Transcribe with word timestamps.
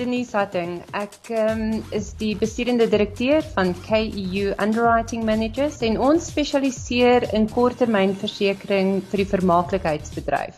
Denise 0.00 0.32
Hatting. 0.32 0.78
Ek 0.96 1.28
um, 1.36 1.82
is 1.92 2.14
die 2.16 2.32
besturende 2.38 2.86
direkteur 2.88 3.44
van 3.52 3.74
KEU 3.84 4.54
Underwriting 4.56 5.26
Managers 5.28 5.82
en 5.84 5.98
ons 6.00 6.30
spesialiseer 6.32 7.26
in 7.36 7.44
korttermynversekering 7.52 8.94
vir 9.12 9.22
die 9.22 9.28
vermaaklikheidsbedryf. 9.28 10.56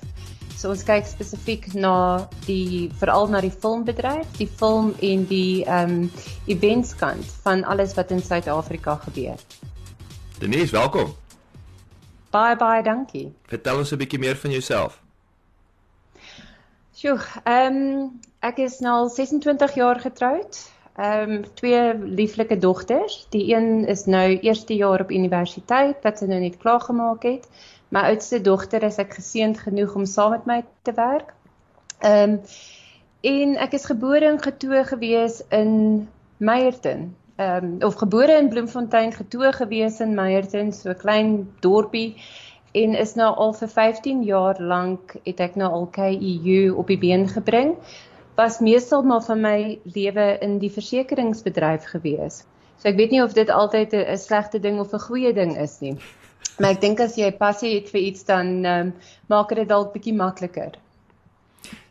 So 0.54 0.70
ons 0.70 0.84
kyk 0.86 1.08
spesifiek 1.10 1.66
na 1.74 2.28
die 2.46 2.86
veral 3.00 3.26
na 3.34 3.40
die 3.42 3.50
filmbedryf, 3.50 4.30
die 4.38 4.46
film 4.46 4.92
en 5.02 5.26
die 5.26 5.64
ehm 5.66 5.96
um, 6.04 6.28
eventskant 6.46 7.26
van 7.42 7.66
alles 7.66 7.96
wat 7.98 8.14
in 8.14 8.22
Suid-Afrika 8.22 9.00
gebeur. 9.08 9.42
Denise, 10.38 10.70
welkom. 10.70 11.16
Baie 12.30 12.54
baie 12.56 12.82
dankie. 12.86 13.32
Vertel 13.50 13.82
ons 13.82 13.90
'n 13.90 13.98
bietjie 13.98 14.22
meer 14.22 14.38
van 14.38 14.54
jouself. 14.54 15.02
Sjoe, 17.02 17.18
ehm 17.50 17.76
um, 17.76 18.10
ek 18.46 18.60
is 18.62 18.76
nou 18.78 18.92
al 18.94 19.08
26 19.10 19.72
jaar 19.74 19.98
getroud. 19.98 20.58
Ehm 20.94 21.30
um, 21.32 21.40
twee 21.58 21.80
lieflike 21.98 22.58
dogters. 22.62 23.16
Die 23.34 23.48
een 23.50 23.88
is 23.90 24.04
nou 24.06 24.36
eerste 24.38 24.76
jaar 24.78 25.02
op 25.02 25.10
universiteit 25.10 25.98
wat 26.06 26.22
sy 26.22 26.28
nou 26.30 26.38
net 26.44 26.60
klaar 26.62 26.78
gemaak 26.84 27.26
het. 27.26 27.48
My 27.90 28.04
oudste 28.12 28.38
dogter 28.40 28.86
is 28.86 29.00
ek 29.02 29.16
geseënd 29.18 29.58
genoeg 29.64 29.96
om 29.98 30.06
saam 30.06 30.30
met 30.36 30.46
my 30.46 30.60
te 30.86 30.94
werk. 31.00 31.34
Ehm 31.98 32.36
um, 32.36 32.38
en 33.32 33.58
ek 33.66 33.74
is 33.80 33.88
gebore 33.90 34.30
en 34.30 34.38
getoe 34.46 34.84
gewees 34.92 35.42
in 35.50 35.74
Meyerton. 36.38 37.08
Ehm 37.42 37.72
um, 37.72 37.74
of 37.90 37.98
gebore 37.98 38.38
in 38.38 38.52
Bloemfontein, 38.54 39.10
getoe 39.18 39.50
gewees 39.58 39.98
in 40.06 40.14
Meyerton, 40.14 40.70
so 40.72 40.94
'n 40.94 41.02
klein 41.02 41.34
dorpie 41.66 42.14
en 42.72 42.94
is 42.96 43.14
nou 43.14 43.28
al 43.36 43.52
vir 43.52 43.68
15 43.68 44.22
jaar 44.24 44.60
lank 44.60 45.16
het 45.26 45.40
ek 45.44 45.58
nou 45.60 45.68
al 45.72 45.86
KEU 45.92 46.72
op 46.80 46.88
die 46.88 46.98
been 46.98 47.28
gebring. 47.28 47.74
Was 48.38 48.62
meestal 48.64 49.02
maar 49.04 49.22
van 49.26 49.40
my 49.44 49.58
lewe 49.84 50.38
in 50.40 50.58
die 50.58 50.72
versekeringsbedryf 50.72 51.84
gewees. 51.92 52.42
So 52.80 52.88
ek 52.88 52.96
weet 52.96 53.12
nie 53.12 53.22
of 53.22 53.36
dit 53.36 53.50
altyd 53.50 53.92
'n 53.94 54.18
slegte 54.18 54.58
ding 54.58 54.80
of 54.80 54.92
'n 54.92 55.04
goeie 55.04 55.32
ding 55.32 55.56
is 55.56 55.80
nie. 55.80 55.96
Maar 56.58 56.70
ek 56.70 56.80
dink 56.80 57.00
as 57.00 57.16
jy 57.16 57.30
passie 57.32 57.74
het 57.74 57.90
vir 57.90 58.00
iets 58.00 58.24
dan 58.24 58.64
um, 58.64 58.94
maak 59.28 59.54
dit 59.54 59.68
dalk 59.68 59.92
bietjie 59.92 60.14
makliker. 60.14 60.72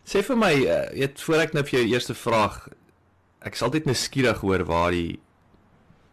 Sê 0.05 0.21
vir 0.23 0.37
my, 0.37 0.53
uh, 0.53 0.89
het 0.99 1.21
voor 1.21 1.35
ek 1.35 1.53
nou 1.53 1.63
vir 1.63 1.79
jou 1.79 1.87
eerste 1.93 2.13
vraag, 2.13 2.67
ek 3.41 3.53
is 3.53 3.61
altyd 3.61 3.85
nuuskierig 3.85 4.41
hoor 4.41 4.65
waar 4.65 4.91
die 4.91 5.19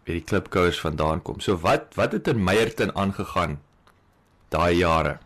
by 0.07 0.13
die 0.13 0.25
klipkouers 0.25 0.81
vandaan 0.81 1.23
kom. 1.23 1.41
So 1.41 1.57
wat 1.57 1.95
wat 1.95 2.13
het 2.13 2.29
in 2.29 2.45
Meyerton 2.45 2.95
aangegaan 2.97 3.59
daai 4.49 4.75
jare? 4.77 5.19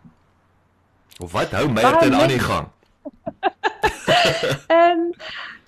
Of 1.19 1.31
wat 1.31 1.51
hou 1.51 1.69
Meyerton 1.71 2.15
aan 2.15 2.27
die 2.27 2.39
gang? 2.39 2.67
Ehm 4.67 4.99
um, 4.99 5.09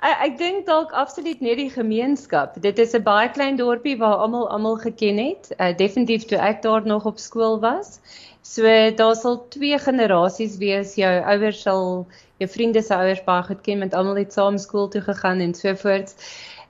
ek, 0.06 0.38
dink 0.38 0.66
dalk 0.68 0.92
absoluut 0.94 1.42
net 1.42 1.58
die 1.58 1.70
gemeenskap. 1.72 2.56
Dit 2.62 2.80
is 2.80 2.94
'n 2.94 3.04
baie 3.04 3.30
klein 3.30 3.58
dorpie 3.58 3.98
waar 3.98 4.22
almal 4.26 4.50
almal 4.50 4.78
geken 4.78 5.18
het. 5.18 5.52
Uh, 5.58 5.72
definitief 5.78 6.26
toe 6.30 6.38
ek 6.38 6.62
daar 6.62 6.86
nog 6.86 7.06
op 7.06 7.20
skool 7.20 7.60
was. 7.60 8.00
So 8.42 8.64
daar 8.96 9.16
sal 9.16 9.48
twee 9.50 9.78
generasies 9.80 10.58
wees. 10.58 10.96
Jou 10.96 11.14
ouers 11.24 11.62
sal 11.62 12.08
jou 12.38 12.50
vriende 12.50 12.82
se 12.82 12.96
ouers 12.96 13.24
baie 13.24 13.44
goed 13.44 13.62
ken 13.62 13.80
want 13.80 13.94
almal 13.94 14.16
het 14.16 14.34
saam 14.34 14.58
skool 14.58 14.88
toe 14.88 15.02
gegaan 15.02 15.40
en 15.40 15.54
so 15.54 15.76
voort. 15.76 16.16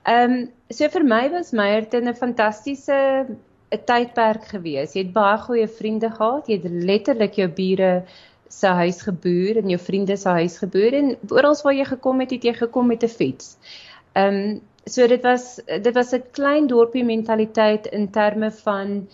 Ehm 0.04 0.32
um, 0.32 0.52
so 0.70 0.90
vir 0.90 1.04
my 1.04 1.30
was 1.30 1.52
Meyerton 1.52 2.08
'n 2.08 2.16
fantastiese 2.16 3.28
'n 3.72 3.82
tydperk 3.86 4.46
gewees. 4.54 4.94
Jy 4.94 5.04
het 5.04 5.14
baie 5.14 5.38
goeie 5.38 5.68
vriende 5.68 6.10
gehad. 6.10 6.48
Jy 6.48 6.62
het 6.62 6.72
letterlik 6.90 7.34
jou 7.34 7.48
bure 7.48 8.04
se 8.48 8.68
huis 8.68 9.02
geboer 9.02 9.58
en 9.58 9.70
jou 9.70 9.80
vriende 9.82 10.18
se 10.18 10.30
huis 10.30 10.58
geboer 10.58 10.94
en 10.94 11.18
oral 11.30 11.58
waar 11.64 11.74
jy 11.74 11.86
gekom 11.86 12.20
het, 12.20 12.32
het 12.32 12.44
jy 12.44 12.54
gekom 12.54 12.88
met 12.88 13.04
'n 13.04 13.08
fiets. 13.08 13.58
Ehm 14.14 14.36
um, 14.36 14.62
so 14.86 15.08
dit 15.08 15.24
was 15.24 15.60
dit 15.66 15.94
was 15.94 16.14
'n 16.14 16.24
klein 16.32 16.68
dorpie 16.68 17.04
mentaliteit 17.04 17.88
in 17.88 18.10
terme 18.12 18.52
van 18.52 19.08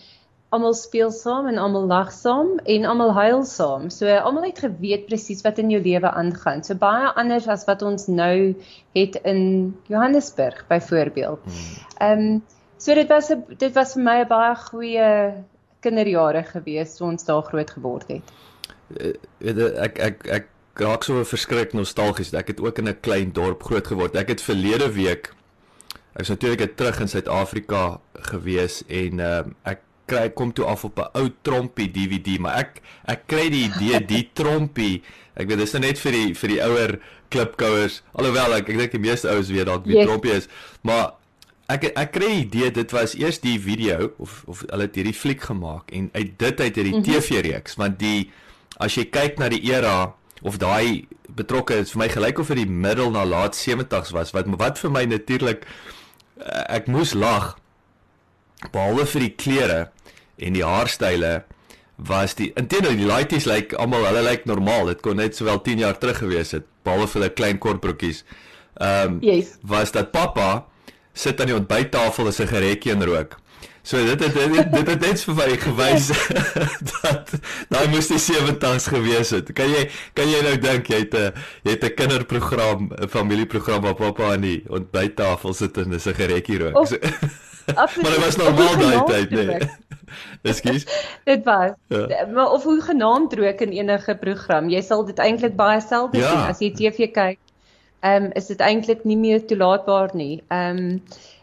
almal 0.52 0.74
speel 0.74 1.10
saam 1.10 1.46
en 1.48 1.58
almal 1.58 1.86
lag 1.86 2.12
saam 2.12 2.58
en 2.64 2.84
almal 2.84 3.12
huil 3.16 3.44
saam. 3.44 3.90
So 3.90 4.06
almal 4.06 4.42
het 4.42 4.58
geweet 4.58 5.06
presies 5.06 5.40
wat 5.42 5.58
in 5.58 5.70
jou 5.70 5.82
lewe 5.82 6.10
aangaan. 6.10 6.64
So 6.64 6.74
baie 6.74 7.12
anders 7.16 7.48
as 7.48 7.64
wat 7.64 7.82
ons 7.82 8.06
nou 8.06 8.54
het 8.92 9.16
in 9.24 9.74
Johannesburg 9.88 10.66
byvoorbeeld. 10.68 11.40
Ehm 11.98 12.18
um, 12.18 12.42
so 12.82 12.94
dit 12.94 13.08
was 13.08 13.30
'n 13.30 13.44
dit 13.58 13.74
was 13.74 13.94
vir 13.94 14.02
my 14.02 14.16
'n 14.22 14.28
baie 14.28 14.54
goeie 14.56 15.10
kinderjare 15.82 16.42
gewees 16.44 16.96
toe 16.96 17.06
ons 17.06 17.24
daar 17.24 17.42
groot 17.42 17.70
geword 17.70 18.08
het. 18.08 18.32
Uh, 19.00 19.82
ek 19.86 19.98
ek 19.98 20.26
ek 20.26 20.48
raak 20.74 21.04
so 21.04 21.24
verskrik 21.24 21.72
nostalgies. 21.72 22.32
Ek 22.32 22.48
het 22.48 22.60
ook 22.60 22.78
in 22.78 22.88
'n 22.88 23.00
klein 23.00 23.32
dorp 23.32 23.62
groot 23.62 23.86
geword. 23.86 24.16
Ek 24.16 24.28
het 24.28 24.42
verlede 24.42 24.92
week 24.92 25.32
ek 26.14 26.20
is 26.20 26.28
natuurlik 26.28 26.76
terug 26.76 27.00
in 27.00 27.08
Suid-Afrika 27.08 28.00
gewees 28.28 28.82
en 28.88 29.20
uh, 29.20 29.44
ek 29.64 29.80
kry 30.10 30.28
kom 30.36 30.52
toe 30.52 30.66
af 30.68 30.84
op 30.84 30.98
'n 30.98 31.08
ou 31.14 31.30
trompie 31.42 31.90
DVD, 31.90 32.38
maar 32.38 32.58
ek 32.58 32.82
ek 33.04 33.26
kry 33.26 33.48
die 33.48 33.64
idee 33.70 34.04
die 34.14 34.30
trompie. 34.32 35.02
Ek 35.34 35.48
weet 35.48 35.58
dis 35.58 35.72
nou 35.72 35.82
net 35.86 35.98
vir 35.98 36.12
die 36.12 36.34
vir 36.34 36.48
die 36.48 36.60
ouer 36.60 36.98
klipkouers. 37.30 38.02
Alhoewel 38.12 38.58
ek 38.58 38.68
ek 38.68 38.78
dink 38.78 38.92
die 38.92 39.06
meeste 39.08 39.28
ouens 39.28 39.48
weet 39.48 39.66
dalk 39.66 39.86
wie 39.86 39.96
yes. 39.96 40.06
trompie 40.06 40.36
is, 40.36 40.48
maar 40.82 41.14
ek 41.72 41.88
ek 41.90 42.12
kry 42.14 42.30
die 42.32 42.42
idee 42.44 42.70
dit 42.74 42.94
was 42.94 43.14
eers 43.18 43.40
die 43.42 43.58
video 43.60 44.12
of 44.22 44.42
of 44.46 44.64
hulle 44.68 44.88
het 44.88 44.98
hierdie 44.98 45.16
fliek 45.16 45.42
gemaak 45.50 45.92
en 45.96 46.10
uit 46.12 46.34
dit 46.38 46.60
uit 46.60 46.74
hierdie 46.74 46.94
mm 46.96 47.02
-hmm. 47.02 47.20
TV-reeks 47.20 47.78
want 47.80 47.98
die 47.98 48.30
as 48.76 48.96
jy 48.98 49.06
kyk 49.10 49.38
na 49.38 49.48
die 49.48 49.62
era 49.70 50.14
of 50.42 50.58
daai 50.58 51.06
betrokke 51.28 51.78
is 51.80 51.92
vir 51.94 52.02
my 52.04 52.08
gelyk 52.08 52.38
of 52.38 52.46
vir 52.46 52.62
die 52.62 52.68
middel 52.68 53.10
na 53.10 53.24
laat 53.24 53.56
70's 53.56 54.12
was 54.12 54.32
wat 54.36 54.46
wat 54.58 54.78
vir 54.78 54.90
my 54.90 55.04
natuurlik 55.04 55.66
ek 56.68 56.86
moes 56.86 57.14
lag 57.14 57.56
behalwe 58.72 59.06
vir 59.06 59.20
die 59.20 59.34
klere 59.34 59.80
en 60.36 60.56
die 60.58 60.64
haarstyle 60.64 61.42
was 61.96 62.34
die 62.38 62.50
intendeel 62.58 62.96
die 62.98 63.06
laities 63.06 63.46
lyk 63.46 63.70
like, 63.72 63.78
almal 63.78 64.06
hulle 64.06 64.22
lyk 64.22 64.42
like 64.42 64.50
normaal 64.50 64.90
dit 64.90 65.02
kon 65.04 65.16
net 65.20 65.36
sowel 65.36 65.60
10 65.62 65.84
jaar 65.84 65.98
terug 65.98 66.22
gewees 66.22 66.54
het 66.56 66.66
behalwe 66.86 67.08
vir 67.10 67.20
hulle 67.20 67.32
klein 67.38 67.58
kort 67.62 67.82
broekies. 67.84 68.24
Ehm 68.80 69.18
um, 69.18 69.18
yes. 69.22 69.56
was 69.62 69.92
dat 69.92 70.10
pappa 70.12 70.66
sit 71.12 71.40
aan 71.40 71.46
die 71.46 71.56
ontbyttafel 71.56 72.26
'n 72.26 72.32
sigaretjie 72.32 72.92
en 72.92 73.04
rook. 73.04 73.38
So 73.82 73.98
dit 73.98 74.20
het 74.24 74.34
dit 74.34 74.72
dit 74.72 74.88
het 74.88 75.00
net 75.00 75.22
vir 75.26 75.34
my 75.34 75.56
gewys 75.58 76.10
dat 76.90 77.32
daai 77.68 77.88
moes 77.90 78.06
die 78.12 78.20
70's 78.22 78.86
gewees 78.86 79.32
het. 79.34 79.50
Kan 79.58 79.72
jy 79.74 79.88
kan 80.14 80.30
jy 80.30 80.42
nou 80.46 80.54
dink 80.62 80.86
jy 80.86 81.00
het 81.02 81.14
'n 81.18 81.32
jy 81.66 81.74
het 81.74 81.84
'n 81.84 81.94
kinderprogram, 81.98 82.92
'n 82.94 83.08
familieprogram 83.08 83.82
waar 83.82 83.98
pappa 83.98 84.32
aan 84.32 84.46
die 84.46 84.62
ontbyttafel 84.68 85.52
sit 85.52 85.76
en 85.76 85.94
'n 85.94 85.98
sigaretjie 85.98 86.58
rook. 86.62 86.78
Of, 86.78 86.88
so, 86.88 86.98
maar 88.02 88.12
dit 88.14 88.24
was 88.24 88.36
normaal 88.36 88.78
daai 88.78 89.02
tyd, 89.06 89.30
nee. 89.30 89.58
Ekskuus. 90.50 90.86
dit 91.24 91.44
was. 91.44 91.74
Ja. 91.88 92.26
Maar 92.34 92.50
of 92.50 92.62
hoe 92.62 92.80
genaamd 92.80 93.34
rook 93.34 93.60
in 93.60 93.70
enige 93.70 94.14
program, 94.14 94.68
jy 94.68 94.80
sal 94.80 95.04
dit 95.04 95.18
eintlik 95.18 95.56
baie 95.56 95.80
selde 95.80 96.18
ja. 96.18 96.28
sien 96.28 96.38
as 96.38 96.58
jy 96.58 96.70
TV 96.70 97.10
kyk. 97.10 97.38
Ehm 98.02 98.24
um, 98.24 98.32
is 98.38 98.46
dit 98.50 98.60
eintlik 98.60 99.04
nie 99.04 99.16
meer 99.16 99.44
toelaatbaar 99.46 100.16
nie. 100.18 100.42
Ehm 100.48 100.82
um, 100.82 101.02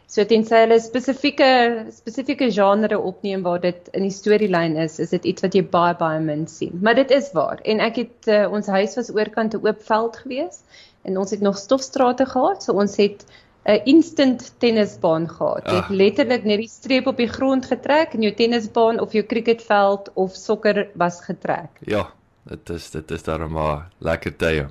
so 0.09 0.25
tensy 0.25 0.57
hulle 0.63 0.79
spesifieke 0.81 1.49
spesifieke 1.93 2.47
genre 2.51 2.97
opneem 2.97 3.43
waar 3.45 3.59
dit 3.61 3.89
in 3.93 4.07
die 4.07 4.13
storielyn 4.13 4.77
is, 4.81 4.97
is 4.99 5.13
dit 5.13 5.27
iets 5.31 5.45
wat 5.45 5.55
jy 5.55 5.61
baie 5.75 5.93
baie 5.99 6.21
min 6.23 6.47
sien. 6.49 6.73
Maar 6.81 6.97
dit 6.97 7.11
is 7.13 7.29
waar. 7.37 7.61
En 7.63 7.83
ek 7.85 7.99
het 8.01 8.31
uh, 8.33 8.47
ons 8.51 8.67
huis 8.67 8.95
was 8.97 9.11
oorkant 9.13 9.53
'n 9.53 9.67
oop 9.67 9.83
veld 9.91 10.17
gewees 10.23 10.63
en 11.05 11.17
ons 11.17 11.31
het 11.31 11.45
nog 11.45 11.57
stofstrate 11.57 12.25
gehad, 12.25 12.63
so 12.63 12.73
ons 12.73 12.97
het 12.97 13.25
'n 13.69 13.81
instant 13.85 14.51
tennisbaan 14.57 15.29
gehad. 15.29 15.69
Jy 15.69 15.75
het 15.75 15.89
letterlik 15.89 16.43
net 16.43 16.59
die 16.63 16.71
streep 16.71 17.07
op 17.07 17.17
die 17.17 17.29
grond 17.29 17.65
getrek 17.65 18.13
en 18.13 18.21
jou 18.21 18.33
tennisbaan 18.33 18.99
of 18.99 19.13
jou 19.13 19.23
cricketveld 19.23 20.09
of 20.13 20.35
sokker 20.35 20.89
was 20.93 21.21
getrek. 21.21 21.69
Ja, 21.85 22.09
dit 22.43 22.69
is 22.69 22.89
dit 22.91 23.11
is 23.11 23.23
daarom 23.23 23.51
maar 23.51 23.89
lekker 23.99 24.35
tye. 24.35 24.69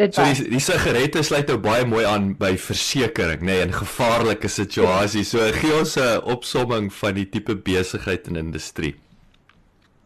Dit 0.00 0.16
so 0.16 0.24
die, 0.24 0.48
die 0.54 0.60
sigarette 0.62 1.20
sluit 1.22 1.50
nou 1.52 1.58
baie 1.60 1.84
mooi 1.84 2.04
aan 2.08 2.30
by 2.40 2.54
versekerings, 2.56 3.44
nê, 3.44 3.58
nee, 3.58 3.66
in 3.66 3.74
gevaarlike 3.76 4.48
situasies. 4.48 5.34
So 5.34 5.44
gee 5.58 5.74
ons 5.76 5.96
'n 6.00 6.22
opsomming 6.32 6.92
van 6.92 7.14
die 7.14 7.28
tipe 7.28 7.54
besigheid 7.54 8.28
en 8.28 8.40
industrie. 8.40 8.94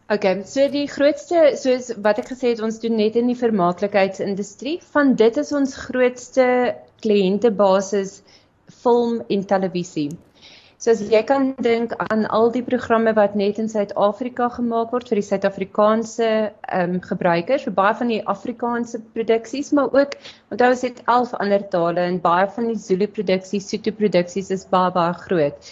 Okay, 0.09 0.43
so 0.47 0.67
die 0.71 0.87
grootste 0.87 1.57
soos 1.59 1.89
wat 2.03 2.19
ek 2.19 2.29
gesê 2.31 2.53
het, 2.53 2.61
ons 2.63 2.79
doen 2.79 2.95
net 2.95 3.17
in 3.19 3.27
die 3.27 3.35
vermaaklikheidsindustrie. 3.35 4.77
Van 4.93 5.15
dit 5.19 5.37
is 5.37 5.51
ons 5.51 5.75
grootste 5.75 6.75
kliëntebasis 7.03 8.21
film 8.83 9.21
en 9.27 9.43
televisie. 9.45 10.09
So 10.77 10.91
as 10.93 10.99
jy 11.09 11.23
kan 11.25 11.47
dink 11.65 11.93
aan 12.05 12.27
al 12.37 12.51
die 12.53 12.61
programme 12.65 13.09
wat 13.17 13.33
net 13.39 13.57
in 13.61 13.69
Suid-Afrika 13.71 14.45
gemaak 14.57 14.91
word 14.93 15.07
vir 15.09 15.17
die 15.17 15.25
Suid-Afrikaanse 15.25 16.27
ehm 16.27 16.93
um, 16.97 16.99
gebruikers, 17.05 17.63
vir 17.65 17.73
baie 17.79 17.95
van 18.01 18.11
die 18.13 18.19
Afrikaanse 18.33 18.99
produksies, 19.15 19.71
maar 19.73 19.89
ook 19.97 20.13
onthou 20.53 20.69
as 20.75 20.83
dit 20.85 21.01
11 21.15 21.33
ander 21.45 21.65
tale 21.71 22.03
en 22.11 22.19
baie 22.27 22.45
van 22.59 22.69
die 22.69 22.77
Zulu 22.83 23.07
produksies, 23.15 23.71
Sotho 23.71 23.95
produksies 24.03 24.53
is 24.53 24.67
baie 24.75 24.93
baie 24.99 25.17
groot. 25.23 25.71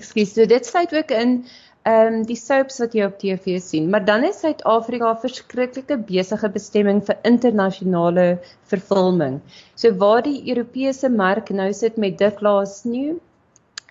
Ekskuus, 0.00 0.32
so 0.38 0.48
dit 0.54 0.72
sluit 0.72 0.96
ook 1.02 1.12
in 1.18 1.36
ehm 1.36 2.16
um, 2.16 2.18
die 2.32 2.40
soaps 2.40 2.80
wat 2.86 2.96
jy 2.96 3.04
op 3.10 3.20
TV 3.20 3.60
sien, 3.60 3.92
maar 3.92 4.08
dan 4.08 4.24
is 4.30 4.40
Suid-Afrika 4.40 5.12
'n 5.12 5.22
verskriklike 5.28 6.00
besige 6.14 6.48
bestemming 6.56 7.04
vir 7.04 7.20
internasionale 7.34 8.26
vervilming. 8.72 9.38
So 9.76 9.92
waar 10.00 10.24
die 10.24 10.40
Europese 10.48 11.12
mark 11.12 11.52
nou 11.52 11.72
sit 11.84 12.00
met 12.00 12.16
Dick 12.24 12.40
Laas 12.40 12.84
New 12.88 13.20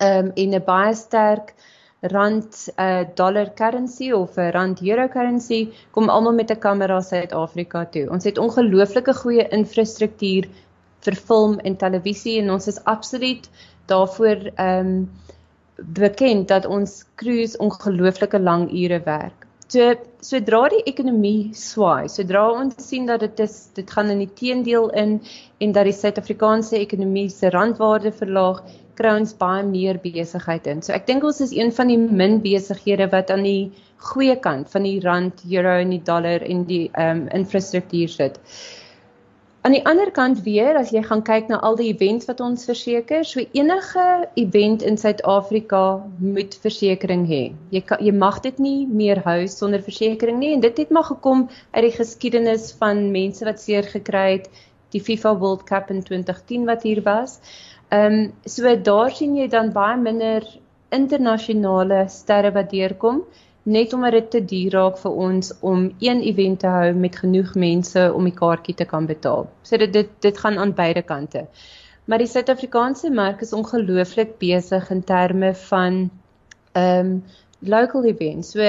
um, 0.01 0.31
en 0.36 0.56
'n 0.56 0.63
baie 0.65 0.94
sterk 0.95 1.53
rand 2.01 2.69
uh, 2.77 3.03
dollar 3.15 3.53
currency 3.53 4.12
of 4.12 4.38
'n 4.38 4.51
rand 4.51 4.81
euro 4.81 5.07
currency 5.07 5.74
kom 5.92 6.09
almal 6.09 6.33
met 6.33 6.51
'n 6.51 6.59
kamera 6.59 7.01
Suid-Afrika 7.01 7.86
toe. 7.86 8.09
Ons 8.09 8.24
het 8.24 8.38
ongelooflike 8.38 9.13
goeie 9.13 9.47
infrastruktuur 9.50 10.50
vir 11.06 11.15
film 11.15 11.59
en 11.59 11.75
televisie 11.75 12.39
en 12.42 12.51
ons 12.51 12.68
is 12.68 12.83
absoluut 12.83 13.50
daarvoor 13.88 14.51
ehm 14.56 14.88
um, 14.88 15.09
bekend 15.77 16.48
dat 16.48 16.65
ons 16.65 17.03
crews 17.15 17.57
ongelooflike 17.57 18.39
lang 18.39 18.71
ure 18.71 19.01
werk. 19.03 19.45
So 19.68 19.95
sodra 20.21 20.69
die 20.69 20.83
ekonomie 20.86 21.50
swaai, 21.57 22.07
sodra 22.07 22.45
ons 22.51 22.75
sien 22.88 23.07
dat 23.09 23.19
dit 23.19 23.39
is 23.39 23.56
dit 23.74 23.91
gaan 23.91 24.12
in 24.13 24.21
die 24.24 24.33
teendeel 24.39 24.89
in 24.89 25.21
en 25.57 25.71
dat 25.71 25.89
die 25.89 25.94
Suid-Afrikaanse 25.94 26.77
ekonomie 26.77 27.30
se 27.30 27.50
randwaarde 27.50 28.12
verlaag, 28.12 28.62
kry 28.95 29.12
ons 29.19 29.33
baie 29.39 29.63
meer 29.68 30.00
besigheid 30.03 30.68
in. 30.71 30.81
So 30.86 30.94
ek 30.95 31.07
dink 31.09 31.24
ons 31.27 31.42
is 31.44 31.53
een 31.56 31.74
van 31.75 31.92
die 31.92 32.00
min 32.00 32.39
besighede 32.44 33.09
wat 33.12 33.33
aan 33.33 33.44
die 33.47 33.71
goeie 34.12 34.38
kant 34.39 34.71
van 34.71 34.88
die 34.88 34.97
rand, 35.03 35.44
euro 35.50 35.75
en 35.81 35.94
die 35.94 36.01
dollar 36.03 36.44
en 36.45 36.65
die 36.69 36.88
ehm 36.94 37.25
um, 37.25 37.30
infrastruktuur 37.42 38.12
sit. 38.12 38.42
Aan 39.65 39.74
die 39.74 39.86
ander 39.89 40.12
kant 40.13 40.44
weer, 40.45 40.77
as 40.77 40.92
jy 40.94 41.01
gaan 41.01 41.24
kyk 41.25 41.47
na 41.50 41.57
al 41.65 41.74
die 41.80 41.88
events 41.89 42.27
wat 42.30 42.42
ons 42.45 42.68
verseker, 42.69 43.24
so 43.25 43.42
enige 43.57 44.03
event 44.38 44.83
in 44.86 45.00
Suid-Afrika 45.01 45.80
moet 46.21 46.53
versekerings 46.62 47.31
hê. 47.31 47.39
Jy 47.74 47.81
kan, 47.89 48.03
jy 48.06 48.13
mag 48.13 48.38
dit 48.45 48.59
nie 48.62 48.86
meer 48.86 49.24
hou 49.25 49.39
sonder 49.50 49.81
versekerings 49.81 50.38
nie 50.44 50.51
en 50.53 50.62
dit 50.62 50.83
het 50.83 50.94
maar 50.94 51.07
gekom 51.09 51.48
uit 51.74 51.83
die 51.88 51.95
geskiedenis 51.98 52.68
van 52.77 53.07
mense 53.15 53.50
wat 53.50 53.63
seer 53.63 53.89
gekry 53.89 54.27
het 54.36 54.45
die 54.94 55.01
FIFA 55.01 55.33
World 55.41 55.65
Cup 55.65 55.89
in 55.89 56.06
2010 56.06 56.69
wat 56.69 56.86
hier 56.86 57.01
was. 57.09 57.39
Ehm 57.90 58.14
um, 58.14 58.34
so 58.46 58.76
daar 58.76 59.12
sien 59.12 59.36
jy 59.38 59.48
dan 59.48 59.72
baie 59.72 59.98
minder 59.98 60.46
internasionale 60.90 62.06
sterre 62.10 62.52
wat 62.52 62.70
deurkom 62.70 63.24
net 63.66 63.94
omdat 63.94 64.12
dit 64.12 64.30
te 64.32 64.42
duur 64.46 64.72
raak 64.72 64.98
vir 65.02 65.12
ons 65.28 65.54
om 65.60 65.88
een 66.00 66.22
event 66.22 66.60
te 66.60 66.68
hou 66.68 66.92
met 66.94 67.16
genoeg 67.18 67.56
mense 67.56 68.04
om 68.14 68.28
die 68.30 68.34
kaartjie 68.34 68.76
te 68.76 68.86
kan 68.86 69.06
betaal. 69.10 69.48
So 69.64 69.78
dit 69.78 69.94
dit 69.94 70.12
dit 70.22 70.38
gaan 70.38 70.58
aan 70.58 70.74
beide 70.74 71.02
kante. 71.02 71.48
Maar 72.06 72.22
die 72.22 72.30
Suid-Afrikaanse 72.30 73.10
mark 73.10 73.42
is 73.42 73.54
ongelooflik 73.54 74.38
besig 74.38 74.90
in 74.90 75.04
terme 75.04 75.56
van 75.56 76.10
ehm 76.74 77.00
um, 77.00 77.24
local 77.60 78.06
events. 78.06 78.52
So 78.52 78.62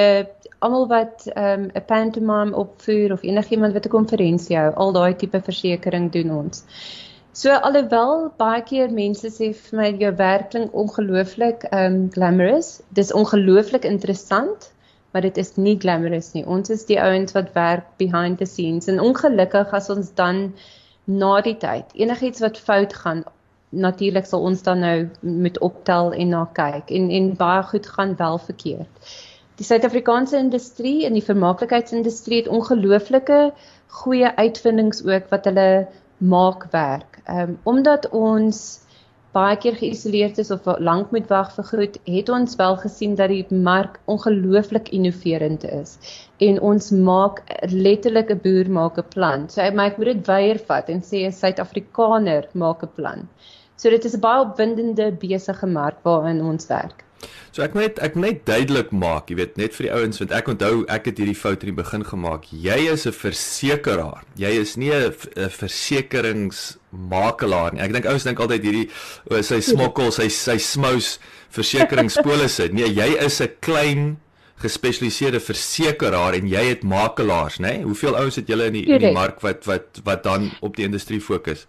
almal 0.59 0.87
wat 0.89 1.27
ehm 1.35 1.61
um, 1.61 1.71
'n 1.75 1.85
pantomime 1.87 2.57
opvoer 2.57 3.13
of 3.13 3.23
enigiemand 3.23 3.73
wat 3.73 3.85
'n 3.87 3.97
konferensie 3.99 4.57
hou, 4.57 4.73
al 4.75 4.93
daai 4.93 5.17
tipe 5.17 5.41
versekerings 5.43 6.13
doen 6.13 6.31
ons. 6.37 6.65
So 7.37 7.53
alhoewel 7.53 8.31
baie 8.41 8.63
keer 8.69 8.93
mense 8.97 9.29
sê 9.33 9.51
vir 9.55 9.77
my 9.79 9.87
jou 10.03 10.11
werk 10.19 10.47
klink 10.53 10.77
ongelooflik 10.83 11.67
um 11.79 11.97
glamorous, 12.15 12.71
dis 12.99 13.11
ongelooflik 13.13 13.85
interessant, 13.85 14.71
maar 15.13 15.27
dit 15.27 15.41
is 15.43 15.53
nie 15.61 15.75
glamorous 15.83 16.31
nie. 16.33 16.47
Ons 16.55 16.73
is 16.73 16.87
die 16.89 16.97
ouens 16.97 17.37
wat 17.37 17.51
werk 17.59 17.91
behind 18.01 18.41
the 18.41 18.49
scenes 18.49 18.89
en 18.89 19.03
ongelukkig 19.05 19.75
as 19.79 19.91
ons 19.93 20.09
dan 20.21 20.41
na 21.05 21.35
die 21.45 21.55
tyd 21.67 21.93
enigiets 22.07 22.41
wat 22.47 22.63
fout 22.71 22.97
gaan, 23.03 23.21
natuurlik 23.85 24.33
sal 24.33 24.49
ons 24.49 24.65
dan 24.71 24.81
nou 24.87 24.97
moet 25.45 25.61
optel 25.69 26.15
en 26.17 26.33
na 26.39 26.43
kyk 26.57 26.89
en 27.01 27.13
en 27.21 27.29
baie 27.43 27.69
goed 27.75 27.91
gaan 27.99 28.17
wel 28.23 28.41
verkeerd. 28.47 29.13
Die 29.61 29.69
Suid-Afrikaanse 29.69 30.41
industrie 30.41 31.05
en 31.05 31.21
die 31.21 31.27
vermaaklikheidsindustrie 31.29 32.43
het 32.43 32.51
ongelooflike 32.61 33.45
goeie 34.01 34.33
uitvindings 34.41 35.05
ook 35.05 35.29
wat 35.37 35.53
hulle 35.53 35.69
maak 36.19 36.67
werk. 36.71 37.21
Ehm 37.25 37.51
um, 37.51 37.59
omdat 37.63 38.09
ons 38.11 38.81
baie 39.37 39.57
keer 39.61 39.75
geïsoleerd 39.77 40.39
is 40.39 40.51
of 40.55 40.69
lank 40.81 41.11
moet 41.13 41.27
wag 41.29 41.51
vir 41.57 41.67
goed, 41.71 41.97
het 42.09 42.31
ons 42.33 42.57
wel 42.57 42.77
gesien 42.85 43.17
dat 43.19 43.29
die 43.29 43.59
mark 43.69 43.99
ongelooflik 44.13 44.89
innoverend 44.97 45.67
is. 45.69 45.99
En 46.47 46.61
ons 46.71 46.91
maak 46.91 47.43
letterlik 47.73 48.31
'n 48.33 48.41
boer 48.45 48.71
maak 48.79 48.99
'n 48.99 49.09
plan. 49.15 49.49
So 49.49 49.71
my 49.73 49.87
ek 49.87 49.99
moet 49.99 50.13
dit 50.13 50.27
weier 50.27 50.59
vat 50.69 50.89
en 50.89 51.03
sê 51.03 51.27
'n 51.27 51.33
Suid-Afrikaner 51.33 52.49
maak 52.55 52.83
'n 52.83 52.95
plan. 52.97 53.29
So 53.77 53.91
dit 53.91 54.05
is 54.05 54.15
'n 54.17 54.21
baie 54.21 54.41
opwindende 54.41 55.13
besige 55.13 55.67
mark 55.67 55.99
waarin 56.03 56.41
ons 56.41 56.67
werk. 56.67 57.05
So 57.57 57.65
ek 57.65 57.73
net 57.73 57.97
ek 58.05 58.21
net 58.21 58.43
duidelik 58.45 58.91
maak, 58.93 59.33
jy 59.33 59.39
weet, 59.39 59.55
net 59.57 59.73
vir 59.73 59.87
die 59.87 59.93
ouens 59.97 60.21
want 60.21 60.29
ek 60.37 60.45
onthou 60.53 60.85
ek 60.93 61.07
het 61.09 61.17
hierdie 61.23 61.39
fout 61.39 61.63
in 61.65 61.71
die 61.71 61.79
begin 61.79 62.03
gemaak. 62.05 62.45
Jy 62.53 62.93
is 62.93 63.09
'n 63.09 63.17
versekeraar. 63.17 64.29
Jy 64.37 64.61
is 64.61 64.77
nie 64.77 64.93
'n 64.93 65.09
versekeringsmakelaar 65.57 67.73
nie. 67.73 67.81
Ek 67.81 67.93
dink 67.93 68.05
ouens 68.05 68.25
dink 68.29 68.39
altyd 68.39 68.63
hierdie 68.63 68.91
o, 69.31 69.41
sy 69.41 69.61
smokkel, 69.61 70.13
sy 70.13 70.29
sy 70.29 70.59
smous 70.59 71.19
versekeringspolisse. 71.51 72.69
Nee, 72.77 72.89
jy 72.93 73.17
is 73.25 73.41
'n 73.41 73.49
klein 73.61 74.17
gespesialiseerde 74.61 75.41
versekeraar 75.41 76.35
en 76.35 76.49
jy 76.49 76.65
het 76.69 76.83
makelaars, 76.83 77.59
né? 77.59 77.79
Nee? 77.79 77.85
Hoeveel 77.85 78.17
ouens 78.17 78.37
het 78.37 78.49
julle 78.49 78.67
in 78.67 78.73
die 78.73 78.85
in 78.85 79.01
die 79.01 79.13
mark 79.13 79.41
wat 79.41 79.65
wat 79.65 80.01
wat 80.05 80.23
dan 80.25 80.51
op 80.61 80.77
die 80.77 80.85
industrie 80.85 81.21
fokus? 81.21 81.67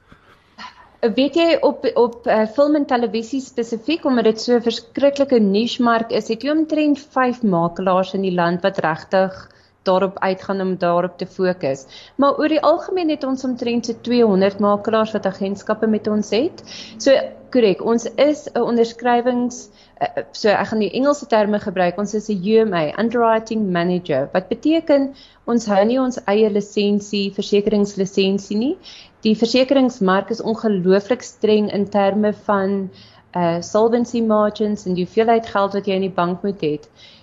Weet 1.16 1.36
jy 1.36 1.58
op 1.62 1.86
op 1.96 2.28
uh, 2.28 2.46
film 2.56 2.76
en 2.76 2.86
televisie 2.86 3.42
spesifiek 3.42 4.06
omdat 4.06 4.24
dit 4.24 4.42
so 4.42 4.56
'n 4.56 4.62
verskriklike 4.62 5.40
niche 5.40 5.84
mark 5.84 6.12
is, 6.12 6.28
het 6.28 6.44
jy 6.44 6.52
omtrent 6.52 7.00
5 7.00 7.44
makelaars 7.44 8.14
in 8.14 8.22
die 8.22 8.34
land 8.34 8.62
wat 8.62 8.78
regtig 8.78 9.48
daarop 9.84 10.20
uitgaan 10.20 10.62
om 10.62 10.78
daarop 10.78 11.18
te 11.18 11.26
fokus. 11.26 11.86
Maar 12.16 12.38
oor 12.38 12.48
die 12.48 12.62
algemeen 12.62 13.10
het 13.10 13.24
ons 13.24 13.44
omtrent 13.44 13.86
so 13.86 13.94
200 14.02 14.60
makelaars 14.60 15.12
wat 15.12 15.26
agentskappe 15.26 15.88
met 15.88 16.08
ons 16.08 16.30
het. 16.30 16.64
So 16.98 17.16
korrek, 17.52 17.82
ons 17.82 18.06
is 18.16 18.48
'n 18.54 18.62
onderskrywings 18.62 19.70
uh, 20.02 20.24
so 20.32 20.50
ek 20.50 20.68
gaan 20.68 20.80
die 20.80 20.94
Engelse 20.94 21.28
terme 21.28 21.60
gebruik. 21.60 21.98
Ons 21.98 22.14
is 22.14 22.30
'n 22.30 22.44
UMA, 22.44 22.94
underwriting 23.00 23.72
manager. 23.72 24.30
Wat 24.34 24.48
beteken 24.50 25.14
ons 25.46 25.66
hou 25.66 25.84
nie 25.86 26.00
ons 26.00 26.20
eie 26.28 26.50
lisensie, 26.50 27.32
versekeringslisensie 27.32 28.58
nie 28.58 28.78
die 29.26 29.36
versekeringsmark 29.36 30.30
is 30.30 30.42
ongelooflik 30.42 31.24
streng 31.26 31.72
in 31.74 31.90
terme 31.90 32.34
van 32.48 32.90
uh 33.36 33.62
solvency 33.62 34.22
margins 34.22 34.86
en 34.86 34.96
die 34.98 35.06
hoeveelheid 35.06 35.48
geld 35.52 35.74
wat 35.76 35.88
jy 35.88 35.98
in 36.00 36.06
die 36.08 36.18
bank 36.20 36.44
moet 36.48 36.62
hê. 36.64 36.78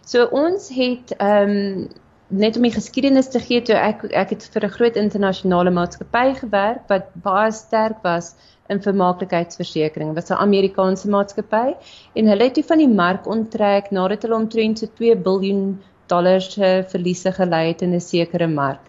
So 0.04 0.26
ons 0.26 0.68
het 0.74 1.14
um 1.18 1.88
net 2.28 2.56
om 2.56 2.62
die 2.62 2.72
geskiedenis 2.72 3.28
te 3.28 3.40
gee 3.40 3.62
toe 3.62 3.76
ek 3.76 4.04
ek 4.12 4.30
het 4.30 4.48
vir 4.54 4.64
'n 4.64 4.74
groot 4.76 4.96
internasionale 4.96 5.70
maatskappy 5.70 6.34
gewerk 6.40 6.88
wat 6.88 7.10
baie 7.22 7.52
sterk 7.52 8.02
was 8.02 8.34
in 8.68 8.80
vermaaklikheidsversekering. 8.80 10.14
Dit 10.14 10.28
was 10.28 10.30
'n 10.30 10.42
Amerikaanse 10.42 11.08
maatskappy 11.08 11.74
en 12.14 12.26
hulle 12.26 12.44
het 12.44 12.54
toe 12.54 12.64
van 12.64 12.78
die 12.78 12.88
mark 12.88 13.26
onttrek 13.26 13.90
nadat 13.90 14.22
hulle 14.22 14.34
omtrent 14.34 14.78
so 14.78 14.86
2 14.86 15.16
miljard 15.16 15.76
dollars 16.06 16.54
verliese 16.92 17.32
gelei 17.32 17.68
het 17.68 17.82
in 17.82 17.94
'n 17.94 18.00
sekere 18.00 18.48
mark. 18.48 18.84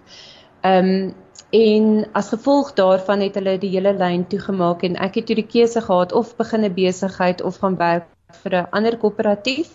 Um 0.64 1.14
En 1.56 2.08
as 2.12 2.30
gevolg 2.30 2.74
daarvan 2.74 3.22
het 3.22 3.36
hulle 3.36 3.58
die 3.58 3.70
hele 3.70 3.94
lyn 3.94 4.26
toegemaak 4.28 4.82
en 4.84 4.96
ek 4.96 5.20
het 5.20 5.26
toe 5.30 5.36
die 5.36 5.48
keuse 5.48 5.82
gehad 5.82 6.12
of 6.12 6.36
begin 6.36 6.66
'n 6.66 6.74
besigheid 6.74 7.42
of 7.42 7.58
gaan 7.62 7.78
werk 7.78 8.08
vir 8.44 8.56
'n 8.56 8.68
ander 8.72 8.98
koöperatief. 8.98 9.70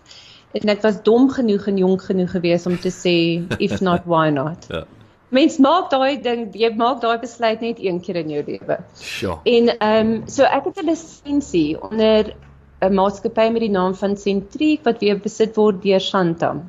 En 0.53 0.69
ek 0.69 0.83
was 0.83 1.03
dom 1.03 1.29
genoeg 1.31 1.67
en 1.71 1.77
jonk 1.77 2.03
genoeg 2.03 2.31
geweest 2.31 2.67
om 2.67 2.79
te 2.79 2.91
sê 2.91 3.17
if 3.59 3.81
not 3.81 4.03
why 4.05 4.31
not. 4.31 4.67
ja. 4.69 4.87
Mens 5.31 5.61
maak 5.63 5.93
daai 5.93 6.19
ding, 6.23 6.49
jy 6.59 6.73
maak 6.75 6.99
daai 7.05 7.21
besluit 7.23 7.61
net 7.63 7.79
een 7.79 8.01
keer 8.03 8.17
in 8.25 8.33
jou 8.35 8.41
lewe. 8.47 8.79
Sure. 8.99 9.37
En 9.47 9.71
ehm 9.77 10.09
um, 10.15 10.23
so 10.27 10.43
ek 10.43 10.65
het 10.65 10.81
'n 10.83 10.89
lisensie 10.91 11.79
onder 11.79 12.35
'n 12.83 12.95
maatskappy 12.95 13.47
met 13.55 13.63
die 13.63 13.71
naam 13.71 13.95
van 13.95 14.17
Centric 14.17 14.83
wat 14.85 15.01
weer 15.01 15.19
besit 15.19 15.55
word 15.57 15.83
deur 15.83 16.01
Santam. 16.01 16.65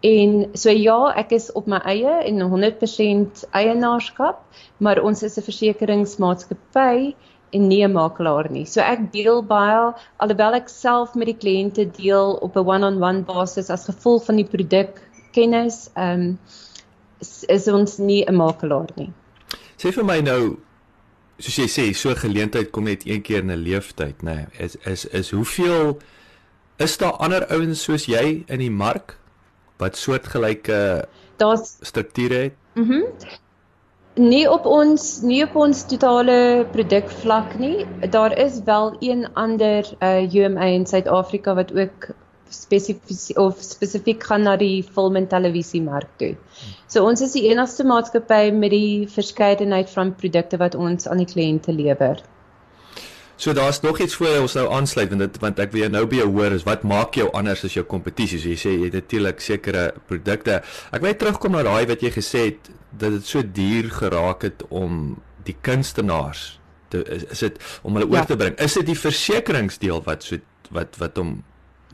En 0.00 0.48
so 0.52 0.70
ja, 0.70 1.12
ek 1.16 1.30
is 1.36 1.52
op 1.52 1.66
my 1.66 1.78
eie 1.84 2.14
en 2.26 2.40
100% 2.40 3.44
eienaarskap, 3.50 4.40
maar 4.78 5.02
ons 5.02 5.22
is 5.22 5.36
'n 5.36 5.42
versekeringsmaatskappy 5.42 7.14
nie 7.52 7.84
'n 7.84 7.92
makelaar 7.92 8.50
nie. 8.50 8.64
So 8.64 8.80
ek 8.80 9.12
deel 9.12 9.42
baie 9.42 9.92
alhoewel 10.16 10.54
ek 10.54 10.68
self 10.68 11.14
met 11.14 11.26
die 11.26 11.36
kliënte 11.36 11.90
deel 11.96 12.38
op 12.40 12.56
'n 12.56 12.66
one-on-one 12.66 13.22
basis 13.22 13.70
as 13.70 13.84
gevolg 13.84 14.24
van 14.24 14.36
die 14.36 14.48
produk 14.48 15.00
kennis, 15.32 15.90
ehm 15.94 16.20
um, 16.20 16.38
is, 17.20 17.44
is 17.48 17.68
ons 17.68 17.98
nie 17.98 18.24
'n 18.24 18.36
makelaar 18.36 18.88
nie. 18.96 19.12
Sê 19.76 19.92
vir 19.92 20.04
my 20.04 20.20
nou 20.20 20.58
soos 21.38 21.56
jy 21.56 21.68
sê, 21.68 21.92
so 21.94 22.10
'n 22.10 22.16
geleentheid 22.16 22.70
kom 22.70 22.84
net 22.84 23.06
een 23.06 23.22
keer 23.22 23.42
in 23.42 23.50
'n 23.50 23.62
leeftyd, 23.62 24.22
nê? 24.22 24.34
Nee, 24.34 24.46
is 24.58 24.76
is 24.84 25.04
is 25.04 25.30
hoeveel 25.30 25.98
Is 26.82 26.96
daar 26.98 27.12
ander 27.12 27.44
ouens 27.52 27.82
soos 27.84 28.08
jy 28.08 28.42
in 28.48 28.58
die 28.62 28.70
mark 28.70 29.18
wat 29.78 29.96
soortgelyke 29.96 31.04
Daar's 31.36 31.76
strukture 31.80 32.34
het? 32.48 32.54
Mhm. 32.74 32.92
Mm 32.92 33.40
nie 34.20 34.44
op 34.50 34.66
ons 34.68 35.22
nie 35.24 35.42
op 35.44 35.54
ons 35.56 35.84
totale 35.88 36.66
produkvlak 36.72 37.54
nie. 37.58 37.86
Daar 38.10 38.36
is 38.38 38.60
wel 38.64 38.96
een 39.00 39.26
ander 39.34 39.88
uh 40.00 40.34
UMA 40.34 40.64
in 40.76 40.86
Suid-Afrika 40.86 41.54
wat 41.54 41.72
ook 41.72 42.10
spesifiek 42.52 43.38
of 43.38 43.56
spesifiek 43.60 44.22
gaan 44.22 44.42
na 44.42 44.56
die 44.56 44.82
film 44.82 45.16
en 45.16 45.26
televisie 45.28 45.82
mark 45.82 46.10
toe. 46.18 46.34
So 46.86 47.06
ons 47.08 47.22
is 47.24 47.32
die 47.32 47.46
enigste 47.48 47.84
maatskappy 47.88 48.50
met 48.52 48.70
die 48.70 49.08
verskeidenheid 49.08 49.90
van 49.90 50.14
produkte 50.14 50.60
wat 50.60 50.74
ons 50.74 51.08
aan 51.08 51.22
die 51.24 51.30
kliënte 51.32 51.72
lewer. 51.72 52.20
So 53.42 53.52
daar's 53.52 53.80
nog 53.82 53.98
iets 53.98 54.14
voor 54.14 54.36
ons 54.44 54.52
nou 54.54 54.68
aansluit 54.70 55.08
want 55.10 55.24
dit 55.24 55.38
want 55.42 55.58
ek 55.58 55.72
wil 55.74 55.80
jou 55.82 55.90
nou 55.90 56.04
by 56.06 56.20
jou 56.20 56.28
hoor 56.30 56.54
is 56.54 56.62
wat 56.62 56.84
maak 56.86 57.16
jou 57.18 57.26
anders 57.34 57.64
as 57.66 57.74
jou 57.74 57.82
kompetisie? 57.88 58.38
So 58.38 58.52
jy 58.52 58.58
sê 58.60 58.74
jy 58.76 58.86
het 58.86 58.98
natuurlik 59.00 59.42
sekere 59.42 59.88
produkte. 60.06 60.60
Ek 60.94 61.02
wil 61.02 61.16
terugkom 61.18 61.56
na 61.56 61.64
daai 61.66 61.88
wat 61.90 62.04
jy 62.06 62.12
gesê 62.14 62.44
het 62.52 62.70
dat 62.92 63.16
dit 63.16 63.26
so 63.26 63.42
duur 63.42 63.90
geraak 63.96 64.46
het 64.46 64.62
om 64.70 65.16
die 65.42 65.56
kunstenaars 65.58 66.44
te 66.94 67.02
is, 67.16 67.26
is 67.34 67.42
dit 67.48 67.58
om 67.82 67.98
hulle 67.98 68.06
ja. 68.06 68.20
oor 68.20 68.30
te 68.30 68.38
bring. 68.38 68.54
Is 68.62 68.78
dit 68.78 68.86
die 68.92 68.98
versekeringsdeel 69.00 70.04
wat 70.06 70.28
so 70.28 70.38
wat 70.70 70.94
wat 71.02 71.18
hom 71.18 71.40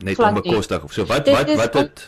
net 0.05 0.21
onbekostig 0.21 0.85
of 0.85 0.93
so 0.93 1.09
wat 1.09 1.25
dit 1.25 1.33
wat 1.33 1.55
wat 1.57 1.81
het 1.81 2.05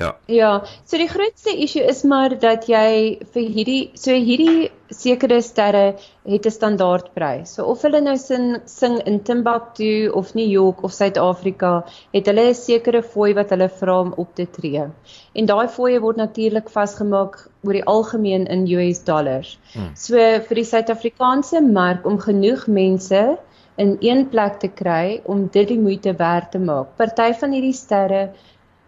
Ja. 0.00 0.14
Ja, 0.32 0.50
so 0.88 0.96
die 0.96 1.08
grootste 1.08 1.52
issue 1.52 1.82
is 1.84 1.98
maar 2.08 2.32
dat 2.40 2.64
jy 2.70 3.18
vir 3.34 3.48
hierdie 3.56 3.80
so 4.00 4.14
hierdie 4.16 4.70
sekere 4.96 5.42
sterre 5.44 5.82
het 6.24 6.46
'n 6.46 6.54
standaardprys. 6.54 7.52
So 7.56 7.66
of 7.72 7.82
hulle 7.84 8.00
nou 8.00 8.16
sing 8.16 8.62
sing 8.64 8.96
in 9.04 9.20
Timbuktu 9.28 10.08
of 10.08 10.32
New 10.34 10.48
York 10.48 10.82
of 10.84 10.92
Suid-Afrika, 10.92 11.84
het 12.14 12.26
hulle 12.26 12.48
'n 12.48 12.54
sekere 12.54 13.02
fooi 13.02 13.34
wat 13.34 13.50
hulle 13.50 13.68
vra 13.68 14.00
om 14.00 14.14
op 14.16 14.34
te 14.34 14.46
tree. 14.50 14.86
En 15.34 15.46
daai 15.46 15.68
fooie 15.68 16.00
word 16.00 16.16
natuurlik 16.16 16.70
vasgemaak 16.70 17.36
oor 17.62 17.72
die 17.72 17.84
algemeen 17.84 18.46
in 18.46 18.66
US 18.72 19.04
dollars. 19.04 19.58
Hmm. 19.74 19.92
So 19.94 20.16
vir 20.16 20.54
die 20.54 20.64
Suid-Afrikaanse 20.64 21.60
mark 21.60 22.06
om 22.06 22.18
genoeg 22.18 22.66
mense 22.66 23.38
in 23.76 23.96
een 24.00 24.28
plek 24.28 24.58
te 24.60 24.68
kry 24.68 25.20
om 25.24 25.48
dit 25.52 25.68
die 25.68 25.78
moeite 25.78 26.16
werd 26.16 26.50
te 26.52 26.58
maak. 26.58 26.96
Party 26.96 27.32
van 27.32 27.52
hierdie 27.52 27.76
sterre 27.76 28.30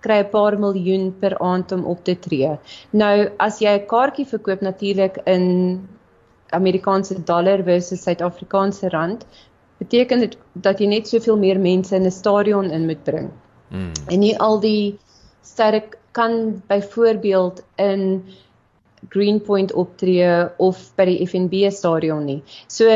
kry 0.05 0.19
'n 0.23 0.31
paar 0.31 0.59
miljoen 0.59 1.15
per 1.21 1.39
aand 1.39 1.73
om 1.73 1.85
op 1.85 2.05
te 2.05 2.19
tree. 2.19 2.59
Nou 2.91 3.17
as 3.39 3.61
jy 3.61 3.73
'n 3.79 3.87
kaartjie 3.87 4.27
verkoop 4.27 4.61
natuurlik 4.61 5.21
in 5.25 5.89
Amerikaanse 6.51 7.25
dollar 7.25 7.63
versus 7.65 8.03
Suid-Afrikaanse 8.03 8.89
rand, 8.89 9.27
beteken 9.79 10.21
dit 10.21 10.37
dat 10.53 10.79
jy 10.81 10.87
net 10.87 11.09
soveel 11.09 11.39
meer 11.39 11.61
mense 11.61 11.97
in 11.97 12.07
'n 12.07 12.11
stadion 12.11 12.71
in 12.71 12.87
moet 12.87 13.05
bring. 13.05 13.31
Mm. 13.71 13.93
En 14.09 14.19
nie 14.19 14.39
al 14.39 14.61
die 14.61 14.99
sterre 15.43 15.83
kan 16.13 16.63
byvoorbeeld 16.69 17.63
in 17.77 18.25
Greenpoint 19.09 19.73
optree 19.73 20.49
of 20.59 20.79
by 20.97 21.05
die 21.05 21.27
FNB 21.27 21.71
stadion 21.75 22.25
nie. 22.25 22.43
So 22.69 22.87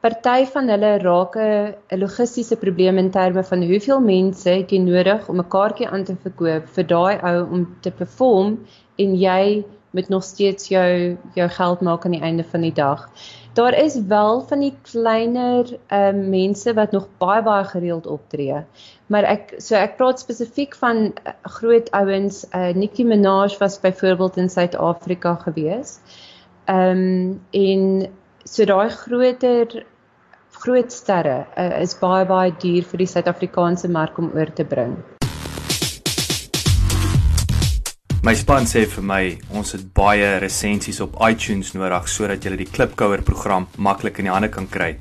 party 0.00 0.46
van 0.52 0.68
hulle 0.68 0.98
raak 1.02 1.36
'n 1.36 1.98
logistiese 1.98 2.56
probleem 2.56 2.98
in 2.98 3.10
terme 3.10 3.44
van 3.44 3.62
hoeveel 3.62 4.00
mense 4.00 4.48
het 4.50 4.70
jy 4.70 4.78
nodig 4.78 5.28
om 5.28 5.40
'n 5.40 5.48
kaartjie 5.48 5.88
aan 5.88 6.04
te 6.04 6.16
verkoop 6.16 6.68
vir 6.68 6.84
daai 6.84 7.18
ou 7.22 7.46
om 7.50 7.66
te 7.80 7.90
perform 7.90 8.58
en 8.98 9.16
jy 9.16 9.64
moet 9.90 10.08
nog 10.08 10.24
steeds 10.24 10.68
jou 10.68 11.16
jou 11.34 11.48
geld 11.48 11.80
maak 11.80 12.04
aan 12.04 12.16
die 12.16 12.20
einde 12.22 12.44
van 12.44 12.60
die 12.60 12.72
dag. 12.72 13.08
Daar 13.56 13.74
is 13.78 13.94
wel 14.08 14.40
van 14.48 14.60
die 14.60 14.74
kleiner 14.82 15.70
ehm 15.86 16.18
uh, 16.18 16.28
mense 16.28 16.74
wat 16.74 16.90
nog 16.92 17.06
baie 17.18 17.42
baie 17.42 17.64
gereeld 17.64 18.06
optree. 18.06 18.58
Maar 19.06 19.24
ek 19.24 19.54
so 19.64 19.78
ek 19.80 19.96
praat 19.96 20.20
spesifiek 20.20 20.76
van 20.76 21.00
uh, 21.06 21.32
groot 21.56 21.88
ouens, 21.96 22.42
uh, 22.52 22.74
Nicki 22.76 23.04
Minaj 23.04 23.56
was 23.58 23.80
byvoorbeeld 23.80 24.36
in 24.36 24.52
Suid-Afrika 24.52 25.34
gewees. 25.48 25.98
Ehm 26.64 27.00
um, 27.00 27.40
en 27.50 28.12
so 28.44 28.64
daai 28.64 28.90
groter 28.90 29.84
groot 30.60 30.92
sterre 30.92 31.46
uh, 31.56 31.80
is 31.80 31.98
baie 31.98 32.28
baie 32.28 32.52
duur 32.60 32.84
vir 32.92 33.06
die 33.06 33.12
Suid-Afrikaanse 33.16 33.88
mark 33.88 34.18
om 34.18 34.34
oor 34.34 34.52
te 34.52 34.64
bring. 34.64 34.98
My 38.26 38.32
span 38.34 38.64
sê 38.66 38.80
vir 38.90 39.04
my 39.06 39.24
ons 39.54 39.68
het 39.76 39.82
baie 39.94 40.26
resensies 40.42 40.96
op 41.04 41.12
iTunes 41.22 41.68
nodig 41.76 42.08
sodat 42.10 42.42
jy 42.42 42.56
die 42.58 42.66
Klipkouer 42.66 43.20
program 43.22 43.68
maklik 43.78 44.18
in 44.18 44.26
die 44.26 44.32
hande 44.34 44.48
kan 44.50 44.66
kry. 44.66 44.96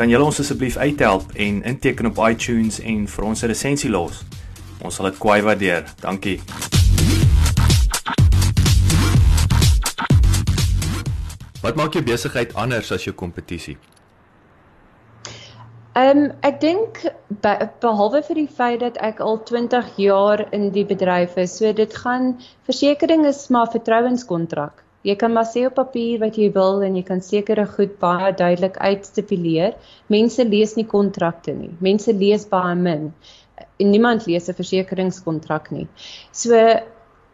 Kan 0.00 0.08
julle 0.08 0.24
ons 0.24 0.40
asseblief 0.40 0.78
uithelp 0.80 1.34
en 1.36 1.58
inteken 1.68 2.08
op 2.08 2.22
iTunes 2.24 2.80
en 2.80 3.04
vir 3.04 3.26
ons 3.28 3.42
'n 3.44 3.52
resensie 3.52 3.90
los? 3.90 4.24
Ons 4.80 4.94
sal 4.94 5.10
dit 5.10 5.18
kwai 5.18 5.42
waardeer. 5.42 5.92
Dankie. 6.00 6.40
Wat 11.60 11.76
maak 11.76 11.92
jou 11.92 12.02
besigheid 12.02 12.54
anders 12.54 12.92
as 12.92 13.04
jou 13.04 13.12
kompetisie? 13.12 13.76
Ehm 15.96 16.18
um, 16.18 16.32
ek 16.44 16.60
dink 16.60 17.00
be, 17.42 17.52
behalwe 17.80 18.20
vir 18.26 18.38
die 18.42 18.50
feit 18.58 18.80
dat 18.80 18.98
ek 19.02 19.22
al 19.24 19.40
20 19.48 19.94
jaar 19.96 20.44
in 20.52 20.68
die 20.74 20.84
bedryf 20.84 21.38
is, 21.40 21.56
so 21.58 21.72
dit 21.72 21.94
gaan 22.02 22.34
versekerings 22.68 23.28
is 23.30 23.48
maar 23.54 23.70
vertrouenskontrak. 23.72 24.84
Jy 25.08 25.14
kan 25.16 25.32
maar 25.32 25.46
sê 25.48 25.64
op 25.66 25.78
papier 25.78 26.20
wat 26.20 26.36
jy 26.36 26.50
wil 26.52 26.82
en 26.84 26.96
jy 26.98 27.04
kan 27.06 27.22
sekere 27.24 27.64
goed 27.70 27.96
baie 28.02 28.32
duidelik 28.36 28.76
uitstipuleer. 28.76 29.76
Mense 30.12 30.44
lees 30.44 30.74
nie 30.76 30.86
kontrakte 30.90 31.54
nie. 31.56 31.70
Mense 31.80 32.12
lees 32.12 32.44
baie 32.50 32.74
min. 32.76 33.12
En 33.80 33.90
niemand 33.90 34.26
lees 34.26 34.48
'n 34.48 34.58
versekeringskontrak 34.60 35.70
nie. 35.70 35.86
So 36.32 36.54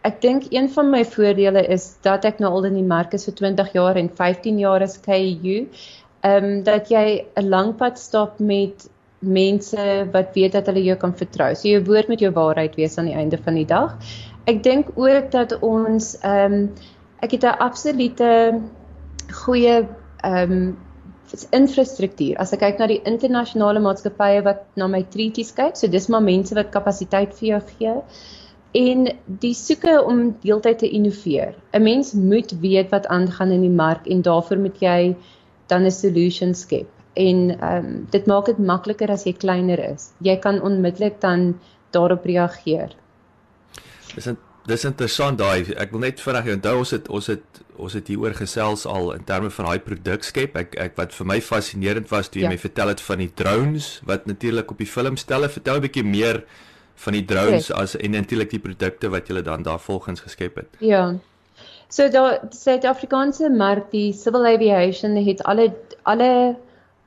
ek 0.04 0.20
dink 0.20 0.52
een 0.52 0.68
van 0.68 0.90
my 0.90 1.02
voordele 1.04 1.66
is 1.66 1.96
dat 2.02 2.24
ek 2.24 2.38
nou 2.38 2.52
al 2.52 2.64
in 2.70 2.74
die 2.74 2.88
mark 2.94 3.14
is 3.14 3.24
vir 3.24 3.34
20 3.34 3.72
jaar 3.72 3.96
en 3.96 4.08
15 4.08 4.58
jaar 4.58 4.82
as 4.82 5.00
KU 5.00 5.66
ehm 6.24 6.44
um, 6.44 6.62
dat 6.64 6.88
jy 6.88 7.26
'n 7.36 7.48
lang 7.48 7.74
pad 7.76 7.98
stap 7.98 8.38
met 8.40 8.88
mense 9.18 10.08
wat 10.12 10.34
weet 10.34 10.52
dat 10.52 10.66
hulle 10.66 10.84
jou 10.84 10.96
kan 10.96 11.14
vertrou. 11.16 11.54
So 11.54 11.68
jou 11.68 11.82
woord 11.84 12.08
moet 12.08 12.20
jou 12.20 12.32
waarheid 12.32 12.76
wees 12.76 12.98
aan 12.98 13.10
die 13.10 13.16
einde 13.16 13.38
van 13.38 13.54
die 13.54 13.66
dag. 13.66 13.96
Ek 14.46 14.62
dink 14.62 14.92
ook 14.94 15.30
dat 15.30 15.58
ons 15.60 16.16
ehm 16.20 16.52
um, 16.52 16.70
ek 17.20 17.30
het 17.30 17.44
'n 17.44 17.58
absolute 17.58 18.60
goeie 19.44 19.86
ehm 20.22 20.52
um, 20.52 20.76
infrastruktuur. 21.50 22.36
As 22.38 22.52
ek 22.52 22.60
kyk 22.60 22.78
na 22.78 22.86
die 22.86 23.02
internasionale 23.02 23.80
maatskappye 23.80 24.42
wat 24.44 24.64
na 24.76 24.86
my 24.86 25.02
treaties 25.02 25.52
kyk, 25.52 25.76
so 25.76 25.88
dis 25.88 26.08
maar 26.08 26.22
mense 26.22 26.54
wat 26.54 26.70
kapasiteit 26.70 27.34
vir 27.34 27.48
jou 27.48 27.60
gee 27.78 27.94
en 28.74 29.06
die 29.40 29.54
soeke 29.54 30.02
om 30.02 30.34
deeltyd 30.42 30.78
te 30.78 30.88
innoveer. 30.90 31.54
'n 31.72 31.82
Mens 31.82 32.12
moet 32.12 32.52
weet 32.60 32.90
wat 32.90 33.06
aangaan 33.06 33.50
in 33.50 33.60
die 33.60 33.76
mark 33.76 34.06
en 34.06 34.22
daarvoor 34.22 34.58
moet 34.58 34.80
jy 34.80 35.16
dan 35.66 35.84
'n 35.84 35.90
solution 35.90 36.54
skep. 36.54 36.88
En 37.14 37.60
ehm 37.60 37.84
um, 37.84 38.06
dit 38.10 38.26
maak 38.26 38.46
dit 38.46 38.58
makliker 38.58 39.10
as 39.10 39.24
jy 39.24 39.32
kleiner 39.32 39.78
is. 39.78 40.10
Jy 40.18 40.36
kan 40.36 40.62
onmiddellik 40.62 41.20
dan 41.20 41.60
daarop 41.90 42.24
reageer. 42.24 42.96
Dis 44.14 44.26
in, 44.26 44.36
dis 44.66 44.84
interessant 44.84 45.38
daai. 45.38 45.74
Ek 45.76 45.90
wil 45.90 46.00
net 46.00 46.20
vinnig 46.20 46.50
onthou 46.56 46.78
ons 46.78 46.90
het 46.90 47.08
ons 47.08 47.26
het 47.26 47.62
ons 47.76 47.92
het 47.92 48.08
hieroor 48.08 48.34
gesels 48.34 48.86
al 48.86 49.12
in 49.12 49.24
terme 49.24 49.50
van 49.50 49.64
daai 49.64 49.78
produk 49.78 50.22
skep. 50.22 50.56
Ek 50.56 50.74
ek 50.74 50.96
wat 50.96 51.14
vir 51.14 51.26
my 51.26 51.40
fascinerend 51.40 52.10
was 52.10 52.28
toe 52.28 52.40
jy 52.40 52.46
ja. 52.48 52.52
my 52.54 52.58
vertel 52.58 52.88
het 52.88 53.00
van 53.00 53.18
die 53.18 53.32
drones 53.34 54.00
wat 54.04 54.26
natuurlik 54.26 54.70
op 54.70 54.78
die 54.78 54.90
film 54.90 55.16
stelle. 55.16 55.48
Vertel 55.48 55.76
'n 55.76 55.86
bietjie 55.86 56.04
meer 56.04 56.44
van 56.94 57.12
die 57.12 57.24
drones 57.24 57.68
yes. 57.68 57.70
as 57.70 57.96
en 57.96 58.10
natuurlik 58.10 58.50
die 58.50 58.62
produkte 58.62 59.10
wat 59.10 59.28
jy 59.28 59.42
dan 59.42 59.62
daar 59.62 59.80
volgens 59.80 60.20
geskep 60.20 60.56
het. 60.56 60.68
Ja. 60.78 61.14
So 61.88 62.08
daar 62.08 62.40
Suid-Afrikaanse 62.50 63.50
mark 63.50 63.90
die 63.90 64.12
civil 64.12 64.46
aviation 64.46 65.16
het 65.16 65.42
alle 65.42 65.72
alle 66.02 66.56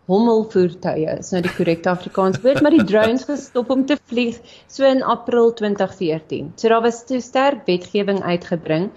hommelvoertuie, 0.08 1.18
is 1.20 1.34
nou 1.34 1.42
die 1.44 1.52
korrekte 1.52 1.92
Afrikaans 1.92 2.40
woord, 2.44 2.62
maar 2.64 2.72
die 2.72 2.86
drones 2.88 3.26
gestop 3.28 3.72
om 3.74 3.84
te 3.86 3.98
vlieg 4.08 4.38
so 4.72 4.88
in 4.88 5.04
April 5.04 5.52
2014. 5.54 6.54
So 6.56 6.72
daar 6.72 6.86
was 6.86 7.04
toe 7.06 7.20
sterk 7.22 7.66
wetgewing 7.68 8.24
uitgebring. 8.24 8.92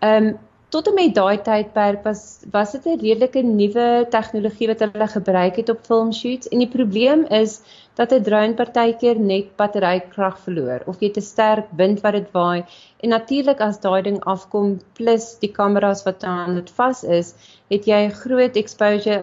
Ehm 0.00 0.34
um, 0.34 0.34
tot 0.74 0.88
en 0.90 0.96
met 0.98 1.12
daai 1.14 1.38
tydperk 1.46 2.00
was 2.02 2.22
was 2.54 2.72
dit 2.74 2.86
'n 2.92 3.00
redelike 3.02 3.42
nuwe 3.48 3.86
tegnologie 4.14 4.68
wat 4.70 4.80
hulle 4.84 5.06
gebruik 5.12 5.60
het 5.60 5.68
op 5.74 5.84
film 5.90 6.10
shoots 6.20 6.48
en 6.48 6.64
die 6.64 6.72
probleem 6.72 7.22
is 7.40 7.52
dat 8.00 8.12
'n 8.12 8.26
drone 8.28 8.54
partykeer 8.60 9.20
net 9.32 9.52
batterykrag 9.60 10.38
verloor 10.46 10.80
of 10.92 11.00
jy 11.00 11.10
te 11.10 11.20
sterk 11.20 11.70
wind 11.82 12.02
wat 12.06 12.18
dit 12.18 12.28
waai. 12.38 12.64
En 13.02 13.08
natuurlik 13.08 13.60
as 13.60 13.80
daai 13.86 14.02
ding 14.02 14.18
afkom 14.34 14.78
plus 14.98 15.38
die 15.44 15.52
kameras 15.60 16.02
wat 16.08 16.24
aan 16.24 16.54
dit 16.54 16.70
vas 16.70 17.04
is, 17.04 17.34
het 17.70 17.86
jy 17.86 18.08
groot 18.22 18.56
exposure 18.56 19.22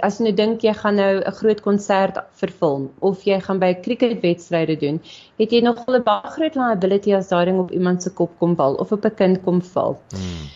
as 0.00 0.18
jy 0.18 0.24
nou 0.26 0.34
dink 0.40 0.64
jy 0.66 0.74
gaan 0.80 0.96
nou 1.00 1.12
'n 1.20 1.36
groot 1.40 1.60
konsert 1.60 2.18
vervilm 2.40 2.90
of 3.00 3.24
jy 3.24 3.40
gaan 3.40 3.58
by 3.58 3.70
'n 3.74 3.82
cricketwedstryde 3.82 4.76
doen, 4.80 5.00
het 5.38 5.52
jy 5.52 5.60
nogal 5.60 5.96
'n 5.96 6.02
baie 6.10 6.34
groot 6.36 6.54
liability 6.56 7.14
as 7.14 7.28
daai 7.28 7.44
ding 7.44 7.58
op 7.60 7.70
iemand 7.70 8.02
se 8.02 8.10
kop 8.10 8.38
kom 8.38 8.56
val 8.56 8.74
of 8.74 8.92
op 8.92 9.04
'n 9.04 9.14
kind 9.14 9.42
kom 9.44 9.62
val. 9.62 9.98
Hmm. 10.10 10.52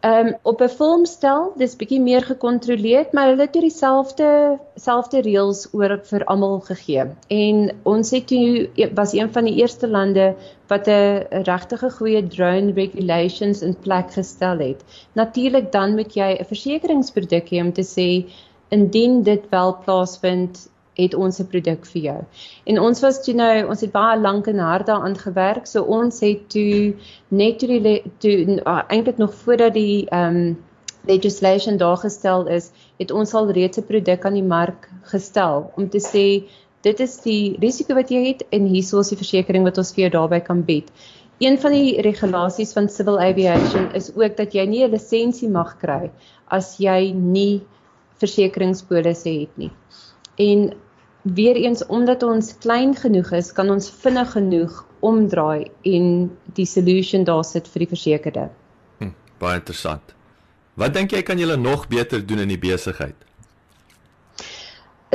Ehm 0.00 0.26
um, 0.26 0.36
op 0.42 0.60
'n 0.62 0.68
filmstel, 0.68 1.52
dis 1.60 1.76
bietjie 1.76 2.00
meer 2.00 2.22
gekontroleerd, 2.24 3.12
maar 3.12 3.26
hulle 3.28 3.42
het 3.42 3.52
toe 3.52 3.60
dieselfde 3.60 4.28
selfde 4.74 5.20
reëls 5.26 5.66
oor 5.76 5.92
vir 6.10 6.24
almal 6.24 6.60
gegee. 6.68 7.04
En 7.28 7.58
ons 7.82 8.10
het 8.10 8.26
toe 8.26 8.70
e, 8.74 8.88
was 8.94 9.12
een 9.12 9.28
van 9.32 9.44
die 9.44 9.54
eerste 9.60 9.88
lande 9.88 10.34
wat 10.72 10.88
'n 10.88 11.44
regtige 11.50 11.90
goeie 11.98 12.22
drone 12.26 12.72
regulations 12.72 13.60
in 13.62 13.76
plek 13.76 14.12
gestel 14.12 14.58
het. 14.58 14.80
Natuurlik 15.12 15.72
dan 15.72 15.94
moet 15.94 16.14
jy 16.14 16.30
'n 16.38 16.48
versekeringsproduk 16.54 17.52
hê 17.52 17.60
om 17.60 17.72
te 17.72 17.84
sê 17.84 18.08
indien 18.70 19.22
dit 19.22 19.48
wel 19.50 19.76
plaasvind 19.84 20.68
het 20.94 21.14
ons 21.14 21.38
'n 21.40 21.46
produk 21.46 21.86
vir 21.86 22.02
jou. 22.02 22.20
En 22.64 22.80
ons 22.80 23.00
was 23.00 23.22
toe 23.24 23.34
nou, 23.34 23.68
ons 23.68 23.80
het 23.80 23.92
baie 23.92 24.20
lank 24.20 24.46
en 24.46 24.58
hard 24.58 24.86
daaraan 24.86 25.18
gewerk. 25.18 25.66
So 25.66 25.82
ons 25.82 26.20
het 26.20 26.48
toe 26.48 26.94
net 27.28 27.58
toe 27.58 27.68
die 27.68 28.02
toe 28.18 28.60
uh, 28.64 28.82
eintlik 28.88 29.18
nog 29.18 29.34
voordat 29.34 29.74
die 29.74 30.06
ehm 30.08 30.36
um, 30.36 30.58
legislation 31.06 31.76
daar 31.76 31.96
gestel 31.96 32.46
is, 32.46 32.70
het 32.98 33.10
ons 33.10 33.34
al 33.34 33.50
reeds 33.50 33.78
'n 33.78 33.86
produk 33.86 34.24
aan 34.24 34.34
die 34.34 34.42
mark 34.42 34.88
gestel 35.02 35.70
om 35.76 35.88
te 35.88 35.98
sê 35.98 36.48
dit 36.82 37.00
is 37.00 37.16
die 37.20 37.56
risiko 37.60 37.94
wat 37.94 38.10
jy 38.10 38.26
het 38.26 38.44
en 38.50 38.66
hier 38.66 39.00
is 39.00 39.08
die 39.08 39.16
versekerings 39.16 39.64
wat 39.64 39.78
ons 39.78 39.92
vir 39.92 40.02
jou 40.02 40.10
daarbey 40.10 40.40
kan 40.40 40.62
bied. 40.64 40.92
Een 41.38 41.58
van 41.58 41.72
die 41.72 42.00
regulasies 42.00 42.72
van 42.72 42.88
civil 42.88 43.20
aviation 43.20 43.94
is 43.94 44.10
ook 44.14 44.36
dat 44.36 44.52
jy 44.52 44.66
nie 44.66 44.84
'n 44.84 44.90
lisensie 44.90 45.48
mag 45.48 45.78
kry 45.78 46.10
as 46.48 46.76
jy 46.78 47.12
nie 47.12 47.62
versekeringspolisse 48.20 49.32
het 49.32 49.56
nie. 49.60 49.72
En 50.40 50.70
weer 51.22 51.56
eens 51.56 51.86
omdat 51.86 52.22
ons 52.22 52.54
klein 52.58 52.94
genoeg 52.96 53.32
is, 53.36 53.52
kan 53.52 53.70
ons 53.70 53.90
vinnig 54.02 54.32
genoeg 54.32 54.84
omdraai 55.00 55.70
en 55.88 56.30
die 56.56 56.66
solution 56.66 57.24
daar 57.24 57.44
sit 57.44 57.68
vir 57.68 57.84
die 57.84 57.90
versekerde. 57.92 58.48
Hm, 59.00 59.12
baie 59.40 59.60
interessant. 59.60 60.14
Wat 60.80 60.94
dink 60.94 61.12
jy 61.12 61.22
kan 61.26 61.40
julle 61.40 61.58
nog 61.60 61.88
beter 61.88 62.22
doen 62.24 62.44
in 62.46 62.52
die 62.52 62.60
besigheid? 62.60 63.16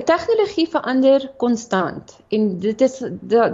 Tegnologie 0.06 0.68
verander 0.70 1.24
konstant 1.42 2.12
en 2.36 2.50
dit 2.60 2.82
is 2.84 2.98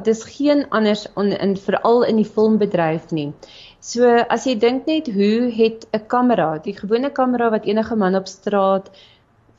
dis 0.04 0.24
geen 0.34 0.66
anders 0.74 1.06
in, 1.22 1.30
in 1.38 1.54
veral 1.56 2.02
in 2.04 2.18
die 2.18 2.28
filmbedryf 2.28 3.14
nie. 3.16 3.30
So 3.80 4.10
as 4.26 4.48
jy 4.50 4.58
dink 4.60 4.90
net 4.90 5.08
hoe 5.14 5.52
het 5.54 5.86
'n 5.94 6.08
kamera, 6.08 6.58
die 6.58 6.74
gewone 6.74 7.12
kamera 7.12 7.52
wat 7.54 7.66
enige 7.66 7.96
man 7.96 8.16
op 8.16 8.28
straat 8.28 8.90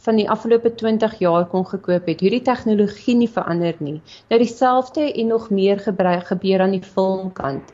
van 0.03 0.19
die 0.19 0.29
afgelope 0.31 0.75
20 0.75 1.19
jaar 1.19 1.47
kon 1.47 1.67
gekoop 1.67 2.07
het, 2.11 2.21
hoe 2.21 2.31
die 2.35 2.43
tegnologie 2.43 3.15
nie 3.17 3.31
verander 3.31 3.77
nie. 3.79 4.01
Nou 4.29 4.41
dieselfde 4.43 5.05
en 5.13 5.31
nog 5.31 5.51
meer 5.51 5.79
gebruik 5.81 6.27
gebeur 6.33 6.61
aan 6.61 6.75
die 6.75 6.83
filmkant. 6.83 7.71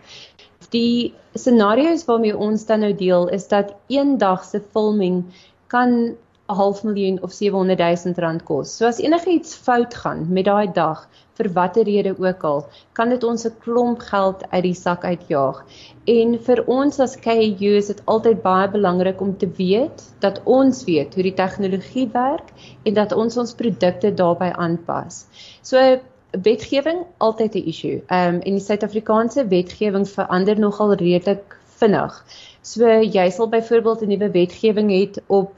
Die 0.75 1.15
scenario's 1.33 2.05
waarmee 2.05 2.37
ons 2.37 2.67
dan 2.69 2.85
nou 2.85 2.93
deel 2.95 3.29
is 3.33 3.49
dat 3.49 3.73
eendag 3.89 4.45
se 4.45 4.61
filming 4.61 5.25
kan 5.73 6.17
'n 6.49 6.55
half 6.55 6.83
miljoen 6.85 7.23
of 7.23 7.33
700 7.33 7.79
000 7.79 8.15
rand 8.25 8.43
kos. 8.45 8.77
So 8.77 8.87
as 8.87 9.01
enigiets 9.01 9.55
fout 9.55 9.95
gaan 9.95 10.27
met 10.33 10.45
daai 10.45 10.73
dag, 10.73 11.09
vir 11.39 11.49
watter 11.53 11.85
rede 11.85 12.15
ook 12.19 12.45
al, 12.51 12.63
kan 12.99 13.13
dit 13.15 13.25
ons 13.25 13.45
'n 13.47 13.59
klomp 13.65 14.01
geld 14.11 14.45
uit 14.51 14.63
die 14.63 14.75
sak 14.75 15.05
uitjaag. 15.05 15.65
En 16.07 16.39
vir 16.47 16.63
ons 16.67 17.01
as 17.01 17.17
KU 17.17 17.73
is 17.83 17.91
dit 17.93 18.03
altyd 18.05 18.43
baie 18.43 18.69
belangrik 18.69 19.21
om 19.21 19.37
te 19.37 19.51
weet 19.59 20.03
dat 20.21 20.41
ons 20.45 20.85
weet 20.85 21.15
hoe 21.15 21.23
die 21.23 21.35
tegnologie 21.43 22.09
werk 22.13 22.53
en 22.85 22.95
dat 22.95 23.13
ons 23.13 23.37
ons 23.37 23.55
produkte 23.55 24.15
daarbey 24.15 24.53
aanpas. 24.53 25.27
So 25.63 26.01
wetgewing 26.33 27.05
altyd 27.19 27.55
'n 27.55 27.69
issue. 27.69 28.03
Ehm 28.07 28.35
um, 28.35 28.41
en 28.41 28.53
die 28.53 28.65
Suid-Afrikaanse 28.65 29.49
wetgewing 29.49 30.09
verander 30.09 30.59
nogal 30.59 30.95
redelik 30.95 31.57
vinnig. 31.79 32.25
So 32.63 32.89
jy 33.01 33.31
sal 33.31 33.49
byvoorbeeld 33.49 34.03
'n 34.03 34.09
nuwe 34.09 34.31
wetgewing 34.31 34.91
hê 34.91 35.23
op 35.27 35.53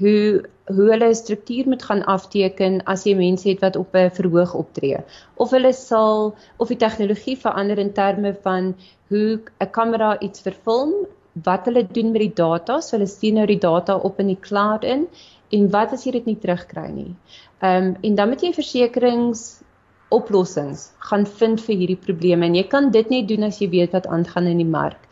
hoe 0.00 0.44
hoe 0.66 0.86
hulle 0.90 1.08
'n 1.08 1.14
struktuur 1.14 1.68
moet 1.68 1.82
gaan 1.82 2.04
afteken 2.04 2.80
as 2.84 3.04
jy 3.06 3.14
mense 3.14 3.48
het 3.48 3.60
wat 3.60 3.76
op 3.76 3.94
'n 3.94 4.10
verhoog 4.10 4.54
optree. 4.54 4.98
Of 5.34 5.50
hulle 5.50 5.72
sal 5.72 6.34
of 6.56 6.68
die 6.68 6.76
tegnologie 6.76 7.36
verander 7.36 7.78
in 7.78 7.92
terme 7.92 8.34
van 8.42 8.74
hoe 9.08 9.40
'n 9.60 9.70
kamera 9.70 10.18
iets 10.20 10.40
verfilm, 10.40 11.06
wat 11.32 11.64
hulle 11.64 11.86
doen 11.86 12.10
met 12.12 12.20
die 12.20 12.34
data, 12.34 12.80
so 12.80 12.96
hulle 12.96 13.06
stuur 13.06 13.32
nou 13.32 13.46
die 13.46 13.58
data 13.58 13.96
op 13.96 14.20
in 14.20 14.26
die 14.26 14.40
cloud 14.40 14.84
in 14.84 15.06
en 15.50 15.70
wat 15.70 15.92
as 15.92 16.04
jy 16.04 16.12
dit 16.12 16.26
nie 16.26 16.38
terugkry 16.38 16.88
nie. 16.90 17.14
Ehm 17.60 17.84
um, 17.84 17.96
en 18.02 18.14
dan 18.14 18.28
moet 18.28 18.42
jy 18.42 18.52
versekerings 18.52 19.62
oplossings 20.08 20.90
gaan 20.98 21.26
vind 21.26 21.60
vir 21.60 21.76
hierdie 21.76 22.02
probleme 22.06 22.46
en 22.46 22.54
jy 22.54 22.66
kan 22.70 22.90
dit 22.90 23.10
net 23.10 23.28
doen 23.28 23.42
as 23.42 23.58
jy 23.60 23.68
weet 23.70 23.92
wat 23.92 24.06
aangaan 24.06 24.46
in 24.46 24.62
die 24.62 24.72
mark. 24.78 25.08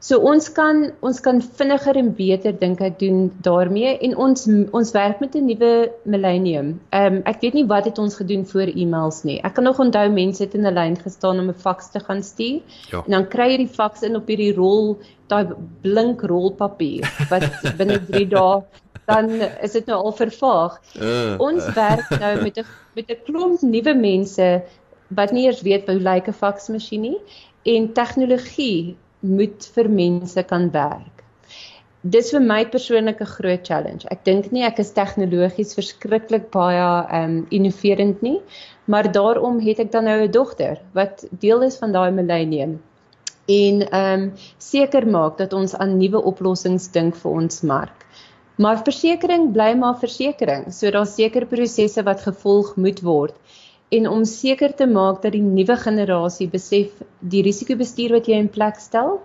So 0.00 0.16
ons 0.24 0.46
kan 0.56 0.86
ons 1.04 1.18
kan 1.20 1.42
vinniger 1.58 1.98
en 2.00 2.08
beter 2.16 2.54
dink 2.56 2.80
ek 2.80 2.98
doen 3.02 3.26
daarmee 3.44 3.98
en 4.06 4.14
ons 4.16 4.46
ons 4.48 4.92
werk 4.96 5.20
met 5.20 5.34
'n 5.36 5.44
nuwe 5.44 5.72
millennium. 6.04 6.80
Ehm 6.90 7.16
um, 7.16 7.22
ek 7.24 7.40
weet 7.44 7.54
nie 7.54 7.66
wat 7.68 7.84
het 7.84 7.98
ons 7.98 8.16
gedoen 8.16 8.46
voor 8.46 8.72
e-mails 8.72 9.22
nie. 9.24 9.40
Ek 9.44 9.54
kan 9.54 9.64
nog 9.64 9.78
onthou 9.78 10.08
mense 10.08 10.42
het 10.42 10.54
in 10.54 10.66
'n 10.66 10.74
lyn 10.74 10.96
gestaan 10.96 11.40
om 11.40 11.48
'n 11.48 11.54
faks 11.66 11.90
te 11.90 12.00
gaan 12.00 12.22
stuur. 12.22 12.60
Ja. 12.90 13.02
En 13.04 13.10
dan 13.10 13.28
kry 13.28 13.50
jy 13.50 13.56
die 13.56 13.74
faks 13.80 14.02
in 14.02 14.16
op 14.16 14.26
hierdie 14.26 14.54
rol, 14.54 14.98
daai 15.28 15.52
blink 15.82 16.22
rolpapier 16.22 17.04
wat 17.28 17.44
binne 17.78 18.00
3 18.06 18.28
dae 18.28 18.62
dan 19.06 19.30
is 19.62 19.72
dit 19.72 19.86
nou 19.86 19.98
al 20.04 20.12
vervaag. 20.12 20.80
Uh, 20.96 21.34
ons 21.38 21.72
werk 21.74 22.08
nou 22.20 22.42
met 22.42 22.58
'n 22.58 22.66
met 22.94 23.10
'n 23.10 23.22
klomp 23.26 23.60
nuwe 23.60 23.94
mense 23.94 24.62
wat 25.08 25.32
nie 25.32 25.44
eers 25.46 25.62
weet 25.62 25.86
hoe 25.86 26.00
lyk 26.00 26.28
'n 26.28 26.32
faksmasjien 26.32 27.00
nie 27.00 27.18
en 27.62 27.92
tegnologie 27.92 28.96
moet 29.20 29.66
vir 29.74 29.88
mense 29.88 30.42
kan 30.42 30.70
werk. 30.72 31.24
Dis 32.02 32.30
vir 32.32 32.40
my 32.40 32.64
persoonlik 32.64 33.20
'n 33.20 33.26
groot 33.26 33.66
challenge. 33.66 34.06
Ek 34.10 34.24
dink 34.24 34.52
nie 34.52 34.64
ek 34.64 34.78
is 34.80 34.92
tegnologies 34.92 35.74
verskriklik 35.76 36.50
baie 36.50 37.06
um 37.22 37.46
innoverend 37.50 38.22
nie, 38.22 38.40
maar 38.86 39.12
daarom 39.12 39.60
het 39.60 39.80
ek 39.80 39.92
dan 39.92 40.04
nou 40.04 40.22
'n 40.22 40.30
dogter 40.30 40.80
wat 40.94 41.24
deel 41.40 41.62
is 41.62 41.76
van 41.76 41.92
daai 41.92 42.10
millennium 42.10 42.80
en 43.48 43.82
um 43.94 44.32
seker 44.58 45.06
maak 45.06 45.38
dat 45.38 45.52
ons 45.52 45.74
aan 45.74 45.98
nuwe 45.98 46.22
oplossings 46.22 46.88
dink 46.88 47.16
vir 47.16 47.32
ons 47.32 47.62
mark. 47.62 48.06
Maar 48.56 48.82
versekerings 48.84 49.52
bly 49.52 49.74
maar 49.74 49.98
versekerings, 49.98 50.78
so 50.78 50.90
daar's 50.90 51.14
seker 51.14 51.46
prosesse 51.46 52.02
wat 52.02 52.20
gevolg 52.20 52.76
moet 52.76 53.00
word 53.02 53.34
en 53.90 54.08
om 54.08 54.24
seker 54.24 54.74
te 54.76 54.86
maak 54.86 55.22
dat 55.24 55.34
die 55.34 55.42
nuwe 55.44 55.76
generasie 55.76 56.48
besef 56.50 57.02
die 57.20 57.42
risikobestuur 57.46 58.14
wat 58.18 58.28
jy 58.30 58.38
in 58.38 58.50
plek 58.52 58.78
stel, 58.82 59.18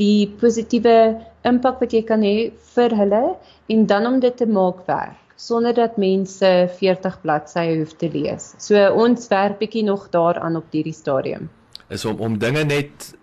die 0.00 0.26
positiewe 0.40 1.20
impak 1.46 1.80
wat 1.82 1.94
jy 1.94 2.02
kan 2.08 2.24
hê 2.26 2.50
vir 2.74 2.96
hulle 2.96 3.24
en 3.70 3.86
dan 3.86 4.08
om 4.08 4.20
dit 4.22 4.36
te 4.36 4.48
maak 4.48 4.86
werk 4.88 5.18
sonder 5.40 5.72
dat 5.74 5.96
mense 5.96 6.48
40 6.76 7.20
bladsye 7.22 7.78
hoef 7.78 7.94
te 7.96 8.10
lees. 8.12 8.50
So 8.60 8.76
ons 8.92 9.28
werk 9.32 9.56
bietjie 9.62 9.86
nog 9.86 10.10
daaraan 10.12 10.58
op 10.58 10.68
hierdie 10.74 10.92
stadium. 10.92 11.48
Is 11.88 12.04
om 12.04 12.20
om 12.20 12.36
dinge 12.38 12.64
net 12.68 13.14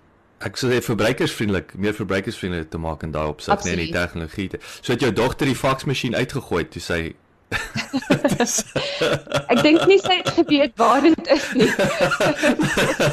ek 0.45 0.57
sou 0.57 0.69
sê 0.69 0.81
verbruikersvriendelik, 0.85 1.75
meer 1.81 1.93
verbruikersvriendelik 1.97 2.69
te 2.73 2.81
maak 2.81 3.05
en 3.05 3.13
daarop 3.13 3.41
sit 3.41 3.63
net 3.69 3.79
die 3.81 3.93
tegnologie. 3.93 4.49
So 4.81 4.93
het 4.93 5.05
jou 5.05 5.13
dogter 5.13 5.49
die 5.49 5.57
faksmasjien 5.57 6.17
uitgegooi 6.17 6.65
toe 6.73 6.81
sy 6.81 7.01
ek 9.51 9.59
dink 9.63 9.85
nie 9.87 9.99
sy 10.03 10.17
het 10.19 10.29
geweet 10.35 10.73
waar 10.79 11.01
dit 11.05 11.29
is 11.31 11.45
nie. 11.55 11.69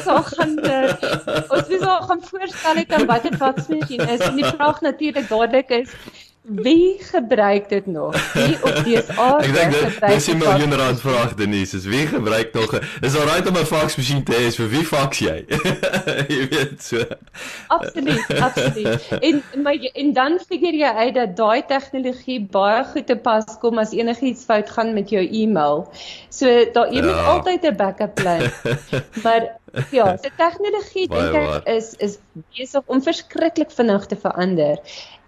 so 0.03 0.17
gaan 0.31 0.53
uh, 0.59 0.91
ons 1.55 1.67
moet 1.71 1.85
al 1.87 2.01
gaan 2.09 2.23
voorstel 2.29 2.75
het 2.81 2.91
aan 2.97 3.07
watter 3.11 3.35
faksmasjien 3.39 4.03
is 4.07 4.21
en 4.27 4.35
die 4.41 4.51
vraag 4.51 4.77
natuurlik 4.83 5.27
dadelik 5.31 5.69
is 5.79 5.89
Wie 6.47 6.97
gebruik 6.99 7.69
dit 7.69 7.85
nog? 7.85 8.33
Wie 8.33 8.55
op 8.63 8.75
DSA 8.85 9.37
Ek 9.45 9.53
dink 9.53 9.71
dit 9.73 10.09
is 10.13 10.27
'n 10.29 10.37
miljoen 10.37 10.73
rand 10.77 11.01
vraag 11.01 11.33
Denise. 11.33 11.77
Is 11.77 11.85
wie 11.89 12.05
gebruik 12.07 12.53
nog? 12.53 12.79
Is 13.01 13.17
al 13.17 13.25
right 13.25 13.47
om 13.47 13.57
'n 13.57 13.65
faksmasjien 13.65 14.23
te 14.23 14.33
hê 14.37 14.51
vir 14.53 14.69
wie 14.69 14.85
faks 14.85 15.19
jy? 15.25 15.45
jy 16.35 16.43
weet 16.53 16.83
so. 16.83 17.01
Absoluut, 17.67 18.29
absoluut. 18.39 19.09
En 19.19 19.41
maar 19.63 19.73
en 19.93 20.13
dan 20.13 20.39
figure 20.47 20.77
jy 20.77 20.91
uit 20.93 21.15
dat 21.15 21.35
daai 21.35 21.65
tegnologie 21.65 22.39
baie 22.51 22.85
goed 22.93 23.07
te 23.07 23.15
pas 23.15 23.45
kom 23.59 23.81
as 23.81 23.97
enigiets 23.97 24.45
fout 24.45 24.69
gaan 24.69 24.93
met 24.93 25.09
jou 25.09 25.25
e-mail. 25.25 25.89
So 26.29 26.45
daar 26.77 26.93
jy 26.93 27.01
ja. 27.01 27.09
moet 27.09 27.25
altyd 27.25 27.65
'n 27.65 27.75
backup 27.75 28.13
plan. 28.13 28.45
maar 29.25 29.57
ja, 29.91 30.17
se 30.21 30.29
tegnologie 30.37 31.07
dink 31.09 31.33
ek 31.33 31.67
is 31.73 31.93
is 31.97 32.17
besig 32.53 32.83
om 32.85 33.01
verskriklik 33.01 33.71
vinnig 33.71 34.05
te 34.05 34.15
verander 34.15 34.77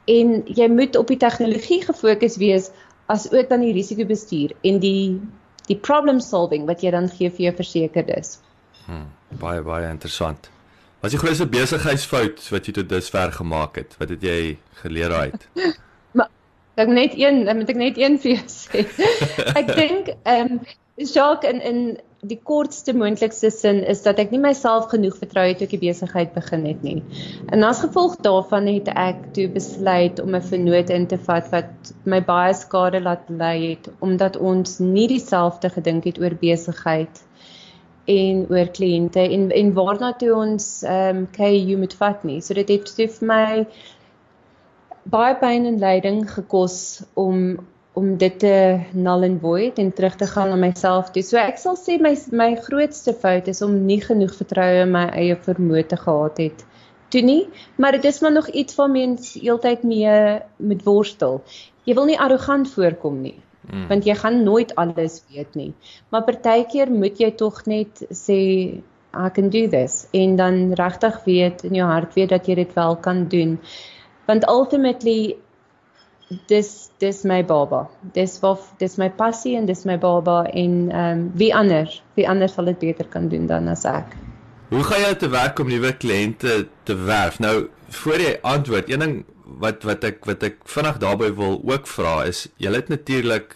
en 0.08 0.42
jy 0.46 0.68
moet 0.72 0.96
op 0.96 1.08
die 1.12 1.20
tegnologie 1.20 1.82
gefokus 1.84 2.38
wees 2.42 2.70
as 3.12 3.28
ook 3.32 3.50
dan 3.50 3.64
die 3.64 3.74
risikobestuur 3.76 4.56
en 4.68 4.80
die 4.84 5.20
die 5.68 5.76
problem 5.76 6.20
solving 6.24 6.68
wat 6.68 6.84
jy 6.84 6.94
dan 6.96 7.10
gee 7.12 7.28
vir 7.28 7.50
jou 7.50 7.56
versekerdes. 7.58 8.38
Hmm, 8.86 9.10
baie 9.42 9.60
baie 9.62 9.90
interessant. 9.92 10.48
Wat 11.02 11.12
is 11.12 11.18
die 11.18 11.22
grootste 11.22 11.48
besigheidsfout 11.52 12.46
wat 12.54 12.68
jy 12.68 12.74
tot 12.80 12.90
dusver 12.90 13.34
gemaak 13.36 13.76
het? 13.76 13.98
Wat 14.00 14.10
het 14.16 14.24
jy 14.24 14.58
geleer 14.82 15.12
uit? 15.14 15.48
maar 16.18 16.32
ek 16.80 16.90
net 16.90 17.18
een, 17.20 17.44
moet 17.60 17.70
ek 17.76 17.82
net 17.84 18.00
een 18.00 18.16
vir 18.24 18.38
jou 18.38 18.48
sê. 18.52 18.86
ek 19.62 19.74
dink 19.76 20.14
ehm 20.24 20.58
um, 20.58 20.62
Jacques 20.98 21.52
in 21.52 21.62
in 21.62 21.82
die 22.28 22.40
kortste 22.44 22.94
moontlikste 22.98 23.50
sin 23.54 23.84
is 23.94 24.02
dat 24.06 24.20
ek 24.22 24.32
nie 24.34 24.42
myself 24.44 24.90
genoeg 24.92 25.18
vertrou 25.20 25.46
het 25.48 25.60
toe 25.60 25.68
ek 25.68 25.76
die 25.76 25.82
besigheid 25.86 26.34
begin 26.36 26.66
het 26.68 26.84
nie. 26.86 26.98
En 27.54 27.64
as 27.68 27.82
gevolg 27.84 28.18
daarvan 28.26 28.68
het 28.70 28.90
ek 28.94 29.22
toe 29.38 29.48
besluit 29.54 30.20
om 30.24 30.36
'n 30.36 30.50
vennoot 30.50 30.90
in 30.90 31.08
te 31.08 31.18
vat 31.30 31.52
wat 31.52 31.94
my 32.06 32.22
baie 32.22 32.54
skade 32.54 33.02
laat 33.02 33.30
ly 33.30 33.56
het 33.70 33.90
omdat 34.00 34.38
ons 34.38 34.80
nie 34.80 35.08
dieselfde 35.08 35.70
gedink 35.70 36.06
het 36.10 36.20
oor 36.20 36.36
besigheid 36.42 37.24
en 38.08 38.46
oor 38.50 38.70
kliënte 38.72 39.20
en 39.20 39.52
en 39.52 39.74
waarna 39.74 40.14
toe 40.14 40.34
ons 40.36 40.84
ehm 40.84 41.18
um, 41.18 41.28
KU 41.32 41.78
moet 41.78 41.94
vat 41.94 42.24
nie. 42.24 42.42
So 42.42 42.54
dit 42.54 42.70
het 42.70 42.90
vir 42.98 43.28
my 43.28 43.68
baie 45.04 45.36
pyn 45.40 45.66
en 45.66 45.80
lyding 45.80 46.24
gekos 46.32 47.04
om 47.16 47.60
om 47.98 48.14
dit 48.22 48.40
te 48.40 48.56
null 48.94 49.26
and 49.26 49.42
void 49.42 49.80
en 49.82 49.92
terug 49.94 50.16
te 50.16 50.28
gaan 50.30 50.52
na 50.54 50.58
myself 50.62 51.10
toe. 51.14 51.24
So 51.26 51.40
ek 51.42 51.58
sal 51.62 51.78
sê 51.80 51.98
my 52.02 52.14
my 52.32 52.52
grootste 52.68 53.14
fout 53.14 53.50
is 53.50 53.64
om 53.66 53.74
nie 53.90 54.00
genoeg 54.04 54.36
vertroue 54.38 54.84
in 54.86 54.94
my 54.94 55.08
eie 55.18 55.38
vermoë 55.48 55.88
te 55.94 55.98
gehad 56.04 56.44
het 56.44 56.66
toe 57.10 57.22
nie, 57.24 57.48
maar 57.76 57.96
dit 57.96 58.06
is 58.06 58.20
maar 58.20 58.34
nog 58.36 58.48
iets 58.48 58.76
wat 58.76 58.92
mens 58.92 59.34
heeltyd 59.40 59.84
mee 59.88 60.40
met 60.58 60.84
worstel. 60.84 61.42
Jy 61.88 61.96
wil 61.96 62.10
nie 62.10 62.20
arrogant 62.20 62.68
voorkom 62.74 63.22
nie. 63.24 63.38
Mm. 63.68 63.88
Want 63.88 64.06
jy 64.08 64.16
gaan 64.16 64.44
nooit 64.44 64.76
alles 64.76 65.22
weet 65.32 65.56
nie. 65.56 65.74
Maar 66.12 66.28
partykeer 66.28 66.92
moet 66.92 67.20
jy 67.20 67.32
tog 67.40 67.64
net 67.68 68.04
sê 68.12 68.40
I 69.18 69.30
can 69.34 69.50
do 69.50 69.68
this 69.72 70.06
en 70.12 70.36
dan 70.36 70.74
regtig 70.78 71.24
weet 71.26 71.64
in 71.64 71.80
jou 71.80 71.88
hart 71.90 72.14
weet 72.16 72.30
dat 72.36 72.48
jy 72.48 72.56
dit 72.60 72.74
wel 72.76 72.98
kan 73.04 73.26
doen. 73.32 73.58
Want 74.28 74.48
ultimately 74.48 75.38
dis 76.48 76.90
dis 77.00 77.24
my 77.24 77.42
baba. 77.46 77.86
Dis 78.14 78.38
wat 78.44 78.64
dis 78.82 78.98
my 79.00 79.10
passie 79.10 79.56
en 79.58 79.68
dis 79.70 79.86
my 79.88 79.98
baba 80.02 80.44
en 80.52 80.78
ehm 80.92 81.20
um, 81.20 81.26
wie 81.40 81.54
anders? 81.56 82.02
Wie 82.16 82.28
anders 82.30 82.54
sal 82.58 82.66
dit 82.66 82.80
beter 82.80 83.08
kan 83.08 83.30
doen 83.30 83.48
dan 83.48 83.68
as 83.68 83.86
ek? 83.86 84.16
Hoe 84.70 84.84
gaan 84.84 85.02
jy 85.02 85.14
te 85.16 85.30
werk 85.32 85.60
om 85.60 85.70
nuwe 85.72 85.94
kliënte 85.96 86.68
te 86.84 86.96
werf? 87.08 87.40
Nou, 87.40 87.70
voor 88.02 88.20
jy 88.20 88.34
antwoord, 88.44 88.90
een 88.92 89.00
ding 89.00 89.16
wat 89.64 89.84
wat 89.88 90.04
ek 90.04 90.26
wat 90.28 90.44
ek 90.44 90.60
vinnig 90.68 90.98
daarbey 91.00 91.32
wil 91.38 91.62
ook 91.64 91.88
vra 91.88 92.26
is, 92.28 92.48
jy 92.60 92.74
het 92.76 92.90
natuurlik 92.92 93.56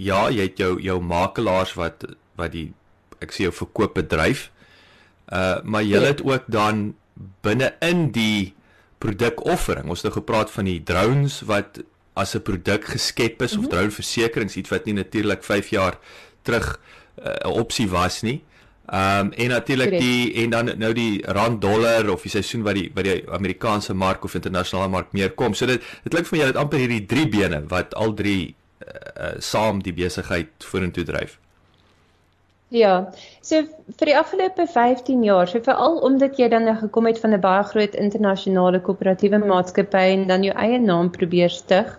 ja, 0.00 0.28
jy 0.30 0.48
het 0.48 0.58
jou 0.58 0.80
jou 0.82 0.98
makelaars 1.00 1.76
wat 1.78 2.08
wat 2.40 2.56
die 2.56 2.72
ek 3.20 3.36
sê 3.36 3.46
jou 3.46 3.54
verkoop 3.54 3.94
bedryf. 3.94 4.48
Uh 5.30 5.60
maar 5.62 5.86
jy 5.86 6.00
ja. 6.00 6.08
het 6.10 6.24
ook 6.26 6.48
dan 6.50 6.94
binne 7.44 7.70
in 7.84 8.08
die 8.10 8.54
produkoffering. 8.98 9.88
Ons 9.88 10.02
het 10.02 10.10
nou 10.10 10.18
gepraat 10.18 10.50
van 10.50 10.66
die 10.68 10.80
drones 10.82 11.40
wat 11.48 11.82
as 12.12 12.34
'n 12.34 12.42
produk 12.42 12.84
geskep 12.84 13.42
is 13.42 13.52
mm 13.52 13.58
-hmm. 13.58 13.64
of 13.64 13.70
mhm. 13.70 13.76
droneversekerings 13.76 14.56
iets 14.56 14.70
wat 14.70 14.84
nie 14.84 14.94
natuurlik 14.94 15.44
5 15.44 15.68
jaar 15.68 15.98
terug 16.42 16.80
eh, 17.14 17.32
'n 17.32 17.48
uh, 17.48 17.56
opsie 17.56 17.88
was 17.88 18.22
nie. 18.22 18.42
Ehm 18.90 19.26
um, 19.26 19.32
en 19.32 19.48
natuurlik 19.48 19.90
die 19.90 20.34
en 20.34 20.50
dan 20.50 20.78
nou 20.78 20.92
die 20.92 21.22
rand 21.26 21.60
dollar 21.60 22.08
of 22.10 22.22
die 22.22 22.30
seisoen 22.30 22.62
wat 22.62 22.74
die 22.74 22.90
wat 22.94 23.04
die 23.04 23.30
Amerikaanse 23.30 23.94
mark 23.94 24.24
of 24.24 24.34
internasionale 24.34 24.88
mark 24.88 25.12
meer 25.12 25.30
kom. 25.30 25.54
So 25.54 25.66
dit 25.66 25.82
dit 26.02 26.12
klink 26.12 26.26
vir 26.26 26.38
my 26.38 26.42
jy 26.42 26.48
het 26.48 26.56
amper 26.56 26.78
hierdie 26.78 27.06
drie 27.06 27.28
bene 27.28 27.62
wat 27.68 27.94
al 27.94 28.14
drie 28.14 28.54
uh, 28.80 29.38
saam 29.38 29.82
die 29.82 29.92
besigheid 29.92 30.48
vorentoe 30.58 31.04
dryf. 31.04 31.38
Ja. 32.70 33.10
So 33.42 33.64
vir 33.98 34.06
die 34.06 34.14
afgelope 34.14 34.64
15 34.70 35.24
jaar, 35.26 35.48
so 35.50 35.58
veral 35.66 35.96
omdat 36.06 36.36
jy 36.38 36.46
dan 36.52 36.68
nou 36.68 36.76
gekom 36.78 37.08
het 37.10 37.18
van 37.18 37.34
'n 37.34 37.40
baie 37.42 37.64
groot 37.66 37.96
internasionale 37.98 38.80
koöperatiewe 38.80 39.40
maatskappy 39.42 40.02
en 40.10 40.26
dan 40.28 40.44
jou 40.46 40.54
eie 40.54 40.78
naam 40.78 41.10
probeer 41.10 41.50
stig, 41.50 41.98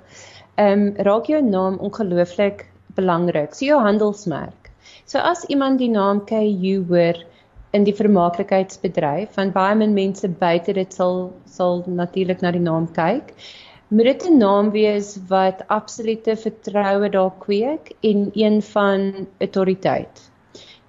ehm 0.55 0.85
um, 0.85 0.95
raak 1.09 1.27
jou 1.27 1.41
naam 1.41 1.77
ongelooflik 1.77 2.65
belangrik. 2.95 3.53
So 3.53 3.65
jou 3.65 3.81
handelsmerk. 3.81 4.71
So 5.05 5.19
as 5.19 5.43
iemand 5.49 5.79
die 5.79 5.89
naam 5.89 6.23
KU 6.25 6.85
hoor 6.87 7.19
in 7.73 7.83
die 7.83 7.95
vermaaklikheidsbedryf, 7.95 9.33
van 9.33 9.51
baie 9.51 9.75
min 9.75 9.93
mense 9.93 10.27
buite 10.27 10.73
dit 10.73 10.93
sal 10.93 11.33
sal 11.45 11.83
natuurlik 11.85 12.41
na 12.41 12.51
die 12.51 12.63
naam 12.63 12.87
kyk. 12.93 13.35
Moet 13.89 14.05
dit 14.05 14.29
'n 14.29 14.37
naam 14.37 14.71
wees 14.71 15.17
wat 15.27 15.67
absolute 15.67 16.35
vertroue 16.35 17.09
daar 17.09 17.33
kweek 17.39 17.91
en 17.99 18.31
een 18.33 18.61
van 18.61 19.27
autoriteit. 19.39 20.30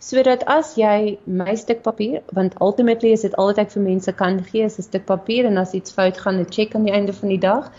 Sodat 0.03 0.43
as 0.51 0.73
jy 0.75 1.19
my 1.27 1.53
stuk 1.55 1.83
papier, 1.83 2.23
want 2.35 2.55
ultimately 2.61 3.13
is 3.17 3.23
dit 3.23 3.35
al 3.39 3.53
wat 3.53 3.59
ek 3.63 3.75
vir 3.75 3.85
mense 3.85 4.13
kan 4.21 4.41
gee, 4.49 4.65
is 4.69 4.79
'n 4.79 4.87
stuk 4.89 5.05
papier 5.11 5.47
en 5.51 5.61
as 5.63 5.75
iets 5.79 5.95
fout 5.99 6.19
gaan, 6.23 6.41
'n 6.41 6.51
cheque 6.57 6.75
aan 6.79 6.89
die 6.89 6.95
einde 6.97 7.15
van 7.19 7.29
die 7.29 7.43
dag, 7.45 7.71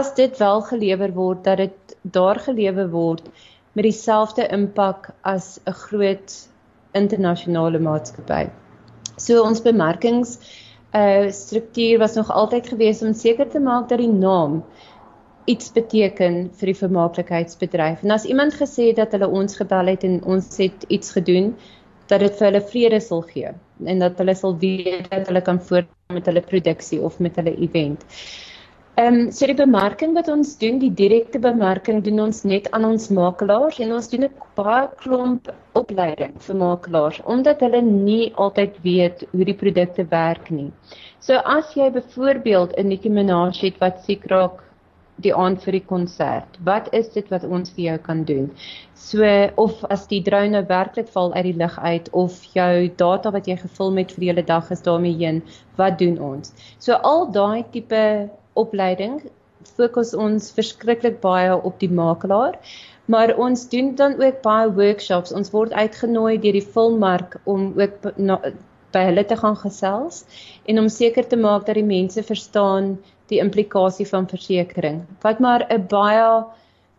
as 0.00 0.14
dit 0.14 0.38
wel 0.38 0.62
gelewer 0.70 1.12
word 1.18 1.44
dat 1.44 1.58
dit 1.58 1.96
daar 2.16 2.40
gelewer 2.46 2.88
word 2.94 3.28
met 3.74 3.84
dieselfde 3.84 4.48
impak 4.58 5.10
as 5.34 5.60
'n 5.66 5.76
groot 5.82 6.38
internasionale 6.94 7.78
maatskappy. 7.78 8.48
So 9.18 9.44
ons 9.44 9.60
bemarkings 9.60 10.38
uh 10.94 11.28
struktuur 11.30 11.98
was 11.98 12.14
nog 12.14 12.30
altyd 12.30 12.68
gewees 12.68 13.02
om 13.02 13.12
seker 13.12 13.48
te 13.48 13.60
maak 13.60 13.88
dat 13.88 13.98
die 13.98 14.12
naam 14.12 14.62
iets 15.48 15.72
beteken 15.72 16.36
vir 16.60 16.72
die 16.72 16.78
vermaaklikheidsbedryf. 16.78 18.02
En 18.04 18.14
as 18.16 18.26
iemand 18.28 18.56
gesê 18.58 18.90
het 18.90 19.00
dat 19.00 19.16
hulle 19.16 19.28
ons 19.40 19.56
gebel 19.56 19.94
het 19.94 20.04
en 20.04 20.20
ons 20.24 20.48
het 20.60 20.84
iets 20.88 21.14
gedoen 21.16 21.54
dat 22.08 22.20
dit 22.24 22.36
vir 22.38 22.46
hulle 22.48 22.64
vrede 22.72 23.00
sal 23.04 23.24
gee 23.30 23.54
en 23.84 24.04
dat 24.04 24.18
hulle 24.20 24.34
sal 24.34 24.56
weet 24.58 25.08
dat 25.12 25.28
hulle 25.30 25.42
kan 25.44 25.60
voort 25.70 25.88
met 26.12 26.26
hulle 26.26 26.44
produksie 26.44 27.00
of 27.04 27.18
met 27.20 27.36
hulle 27.40 27.54
event. 27.56 28.04
Ehm 28.98 29.14
um, 29.14 29.26
so 29.30 29.46
die 29.46 29.54
bemarking 29.54 30.14
wat 30.16 30.28
ons 30.32 30.56
doen, 30.58 30.80
die 30.82 30.90
direkte 31.00 31.38
bemarking 31.38 32.00
doen 32.02 32.18
ons 32.24 32.40
net 32.42 32.66
aan 32.74 32.84
ons 32.88 33.04
makelaars 33.14 33.78
en 33.84 33.92
ons 33.94 34.08
doen 34.10 34.24
'n 34.26 34.32
baie 34.56 34.88
klomp 35.02 35.52
opleiding 35.80 36.32
vir 36.46 36.56
makelaars 36.62 37.20
omdat 37.34 37.60
hulle 37.60 37.82
nie 37.82 38.32
altyd 38.34 38.80
weet 38.88 39.22
hoe 39.30 39.44
die 39.44 39.58
produkte 39.62 40.06
werk 40.10 40.50
nie. 40.50 40.72
So 41.20 41.38
as 41.56 41.76
jy 41.76 41.90
byvoorbeeld 41.90 42.74
'n 42.76 42.88
Nicki 42.88 43.08
Minaj 43.08 43.60
het 43.62 43.78
wat 43.78 44.02
siek 44.04 44.26
raak 44.34 44.67
die 45.24 45.34
aand 45.34 45.62
vir 45.64 45.78
die 45.78 45.84
konsert, 45.84 46.58
wat 46.66 46.88
is 46.94 47.08
dit 47.14 47.28
wat 47.32 47.44
ons 47.44 47.72
vir 47.76 47.84
jou 47.84 47.96
kan 48.06 48.24
doen? 48.28 48.50
So 48.94 49.24
of 49.56 49.84
as 49.90 50.06
die 50.10 50.22
drone 50.22 50.62
werklik 50.68 51.08
val 51.14 51.34
uit 51.34 51.46
die 51.48 51.56
lug 51.58 51.78
uit 51.78 52.10
of 52.12 52.42
jou 52.54 52.88
data 53.02 53.32
wat 53.34 53.48
jy 53.50 53.56
gefilm 53.62 53.98
het 53.98 54.14
vir 54.14 54.24
die 54.24 54.30
hele 54.32 54.46
dag 54.46 54.70
is 54.74 54.84
daarmee 54.86 55.16
heen, 55.18 55.42
wat 55.80 55.98
doen 55.98 56.18
ons? 56.18 56.54
So 56.78 56.98
al 57.02 57.26
daai 57.34 57.64
tipe 57.72 58.04
opleiding 58.54 59.20
fokus 59.76 60.14
ons 60.14 60.52
verskriklik 60.54 61.20
baie 61.22 61.54
op 61.56 61.78
die 61.82 61.90
makelaar. 61.90 62.56
Maar 63.08 63.34
ons 63.40 63.68
doen 63.72 63.94
dan 63.96 64.18
ook 64.20 64.42
baie 64.44 64.72
workshops. 64.76 65.32
Ons 65.32 65.52
word 65.54 65.72
uitgenooi 65.72 66.38
deur 66.38 66.58
die 66.58 66.64
filmmark 66.74 67.38
om 67.44 67.72
ook 67.80 68.10
na, 68.16 68.38
by 68.92 69.04
hulle 69.08 69.24
te 69.28 69.36
gaan 69.36 69.56
gesels 69.60 70.22
en 70.68 70.80
om 70.80 70.88
seker 70.92 71.26
te 71.28 71.36
maak 71.36 71.66
dat 71.66 71.76
die 71.76 71.84
mense 71.84 72.22
verstaan 72.24 72.94
die 73.28 73.40
implikasie 73.42 74.06
van 74.06 74.28
versekerings. 74.28 75.04
Wat 75.22 75.40
maar 75.40 75.66
'n 75.68 75.86
baie 75.88 76.44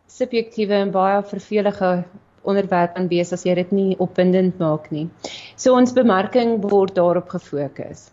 subjektiewe 0.08 0.74
en 0.74 0.92
baie 0.92 1.24
vervelige 1.24 2.04
onderwerp 2.42 2.96
kan 2.96 3.08
wees 3.08 3.34
as 3.34 3.44
jy 3.46 3.56
dit 3.56 3.72
nie 3.72 3.98
opwindend 4.00 4.60
maak 4.60 4.92
nie. 4.92 5.10
So 5.56 5.76
ons 5.76 5.94
bemarking 5.94 6.62
word 6.62 6.96
daarop 6.96 7.30
gefokus. 7.30 8.10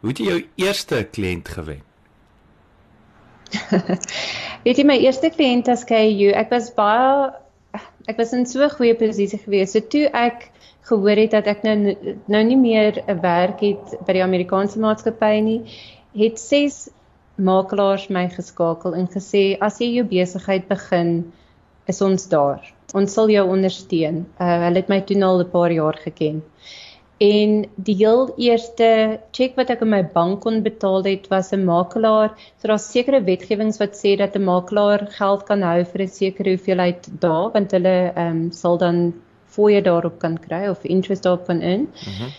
Hoe 0.00 0.10
het 0.10 0.18
jy 0.18 0.26
jou 0.26 0.40
eerste 0.56 1.04
kliënt 1.04 1.48
gewen? 1.48 1.82
Weet 4.64 4.78
jy 4.78 4.84
my 4.84 4.98
eerste 4.98 5.30
kliënt 5.30 5.68
as 5.68 5.84
KU, 5.84 6.32
ek 6.34 6.50
was 6.50 6.72
baie 6.74 7.32
ek 8.10 8.18
was 8.18 8.32
in 8.32 8.46
so 8.46 8.64
'n 8.64 8.70
goeie 8.70 8.94
posisie 8.98 9.38
gewees. 9.38 9.72
So 9.72 9.80
toe 9.80 10.08
ek 10.12 10.50
gehoor 10.90 11.16
het 11.16 11.30
dat 11.30 11.46
ek 11.46 11.62
nou 11.62 11.94
nou 12.26 12.42
nie 12.44 12.56
meer 12.56 13.02
'n 13.06 13.20
werk 13.20 13.60
het 13.60 13.94
by 14.06 14.12
die 14.18 14.24
Amerikaanse 14.24 14.78
maatskappy 14.78 15.40
nie, 15.40 15.60
het 16.16 16.38
ses 16.38 16.90
makelaars 17.48 18.08
my 18.10 18.28
geskakel 18.28 18.94
en 18.98 19.08
gesê 19.14 19.42
as 19.60 19.80
jy 19.80 19.92
jou 19.96 20.04
besigheid 20.10 20.68
begin, 20.68 21.32
is 21.88 22.00
ons 22.02 22.28
daar. 22.30 22.62
Ons 22.94 23.14
sal 23.16 23.30
jou 23.32 23.44
ondersteun. 23.48 24.24
Uh, 24.38 24.58
hulle 24.66 24.82
het 24.82 24.88
my 24.92 25.00
toe 25.06 25.18
al 25.24 25.40
'n 25.42 25.50
paar 25.50 25.72
jaar 25.72 25.98
geken. 26.04 26.42
En 27.22 27.50
die 27.76 27.94
heel 27.94 28.22
eerste 28.36 29.20
cheque 29.30 29.56
wat 29.56 29.70
ek 29.70 29.82
aan 29.84 29.92
my 29.92 30.02
bank 30.14 30.40
kon 30.42 30.62
betaal 30.62 31.04
het 31.06 31.28
was 31.30 31.52
'n 31.52 31.64
makelaar. 31.64 32.34
So 32.58 32.68
daar's 32.68 32.90
sekere 32.90 33.20
wetgewings 33.22 33.78
wat 33.78 33.94
sê 33.94 34.16
dat 34.16 34.36
'n 34.36 34.44
makelaar 34.44 35.06
geld 35.18 35.44
kan 35.46 35.62
hou 35.62 35.84
vir 35.84 36.02
'n 36.02 36.08
sekere 36.08 36.56
hoeveelheid 36.56 37.20
dae 37.20 37.50
want 37.54 37.70
hulle 37.70 38.12
ehm 38.14 38.26
um, 38.30 38.50
sal 38.50 38.78
dan 38.78 39.14
fooie 39.46 39.82
daarop 39.82 40.18
kan 40.18 40.38
kry 40.38 40.66
of 40.68 40.84
interest 40.84 41.22
daarop 41.22 41.46
kan 41.46 41.60
in. 41.60 41.80
Mm 41.80 42.12
-hmm. 42.18 42.30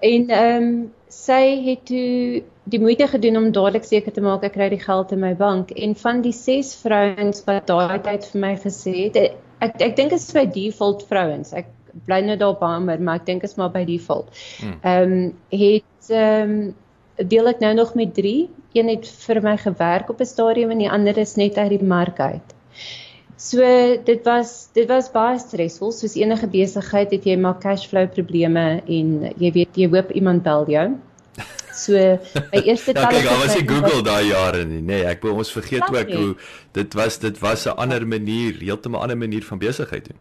En 0.00 0.28
ehm 0.30 0.62
um, 0.62 0.92
sy 1.10 1.42
het 1.66 1.84
toe 1.90 2.42
die 2.70 2.80
moeite 2.80 3.06
gedoen 3.10 3.36
om 3.36 3.52
dadelik 3.52 3.84
seker 3.84 4.12
te 4.14 4.22
maak 4.22 4.44
ek 4.46 4.54
kry 4.54 4.68
die 4.70 4.82
geld 4.82 5.12
in 5.12 5.20
my 5.20 5.34
bank 5.34 5.70
en 5.74 5.94
van 5.98 6.22
die 6.22 6.34
ses 6.36 6.74
vrouens 6.78 7.42
wat 7.46 7.66
daai 7.66 7.98
tyd 8.04 8.26
vir 8.32 8.40
my 8.40 8.52
gesê 8.56 8.94
het 9.08 9.16
ek 9.18 9.80
ek 9.80 9.96
dink 9.96 10.14
dit 10.14 10.20
is 10.20 10.32
by 10.32 10.46
default 10.46 11.02
vrouens. 11.08 11.52
Ek 11.52 11.68
bly 12.06 12.20
nou 12.24 12.36
daar 12.40 12.56
baie 12.60 12.98
maar 12.98 13.20
ek 13.20 13.26
dink 13.26 13.44
is 13.44 13.56
maar 13.58 13.72
by 13.74 13.84
default. 13.88 14.30
Hmm. 14.60 14.78
Ehm 14.82 15.16
um, 15.16 15.26
het 15.50 16.14
ehm 16.14 16.54
um, 16.54 16.70
deel 17.28 17.50
ek 17.50 17.60
nou 17.60 17.74
nog 17.74 17.94
met 17.94 18.14
3. 18.14 18.48
Een 18.72 18.88
het 18.88 19.08
vir 19.26 19.42
my 19.42 19.56
gewerk 19.60 20.10
op 20.10 20.20
'n 20.20 20.32
stadium 20.32 20.70
en 20.70 20.78
die 20.78 20.90
ander 20.90 21.18
is 21.18 21.36
net 21.36 21.58
uit 21.58 21.70
die 21.70 21.84
mark 21.84 22.20
uit. 22.20 22.54
So 23.40 23.64
dit 24.04 24.26
was 24.28 24.50
dit 24.76 24.88
was 24.90 25.06
baie 25.14 25.38
stresvol 25.40 25.94
soos 25.96 26.16
enige 26.20 26.48
besigheid 26.52 27.12
het 27.14 27.24
jy 27.24 27.38
maar 27.40 27.56
cashflow 27.62 28.10
probleme 28.12 28.64
en 28.84 29.14
jy 29.40 29.50
weet 29.54 29.78
jy 29.80 29.86
hoop 29.88 30.10
iemand 30.12 30.42
bel 30.44 30.66
jou. 30.68 30.88
So 31.72 31.94
my 32.52 32.60
eerste 32.68 32.92
talle 32.92 33.22
Ja, 33.22 33.30
kyk, 33.30 33.38
was 33.40 33.54
jy 33.56 33.62
Google 33.70 34.02
daai 34.04 34.28
jare 34.28 34.66
nie, 34.68 34.82
nê. 34.82 34.98
Nee, 34.98 35.06
ek 35.14 35.24
wou 35.24 35.38
ons 35.40 35.52
vergeet 35.56 35.86
ook 35.88 36.12
hoe 36.12 36.34
dit 36.76 36.96
was 37.00 37.16
dit 37.22 37.38
was 37.40 37.64
'n 37.64 37.78
ander 37.80 38.04
manier, 38.06 38.58
heeltemal 38.60 39.00
'n 39.00 39.02
ander 39.08 39.20
manier 39.22 39.46
van 39.48 39.62
besigheid 39.62 40.10
doen. 40.10 40.20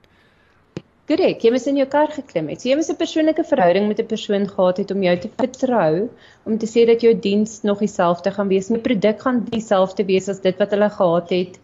Korrek, 1.10 1.44
jy 1.44 1.52
moes 1.52 1.68
in 1.68 1.82
jou 1.82 1.88
kar 1.90 2.08
geklim 2.14 2.48
het. 2.54 2.62
So 2.62 2.70
jy 2.70 2.76
moes 2.80 2.90
'n 2.90 2.96
persoonlike 2.96 3.44
verhouding 3.44 3.88
met 3.88 4.00
'n 4.00 4.06
persoon 4.06 4.48
gehad 4.48 4.78
het 4.78 4.92
om 4.96 5.04
jou 5.04 5.18
te 5.18 5.30
vertrou, 5.36 6.08
om 6.46 6.58
te 6.58 6.68
sê 6.72 6.86
dat 6.86 7.02
jou 7.02 7.14
diens 7.20 7.64
nog 7.64 7.80
dieselfde 7.80 8.32
gaan 8.32 8.48
wees, 8.48 8.70
my 8.70 8.80
produk 8.80 9.20
gaan 9.22 9.44
dieselfde 9.50 10.06
wees 10.06 10.30
as 10.30 10.40
dit 10.40 10.56
wat 10.58 10.72
hulle 10.72 10.90
gehad 10.90 11.30
het. 11.30 11.60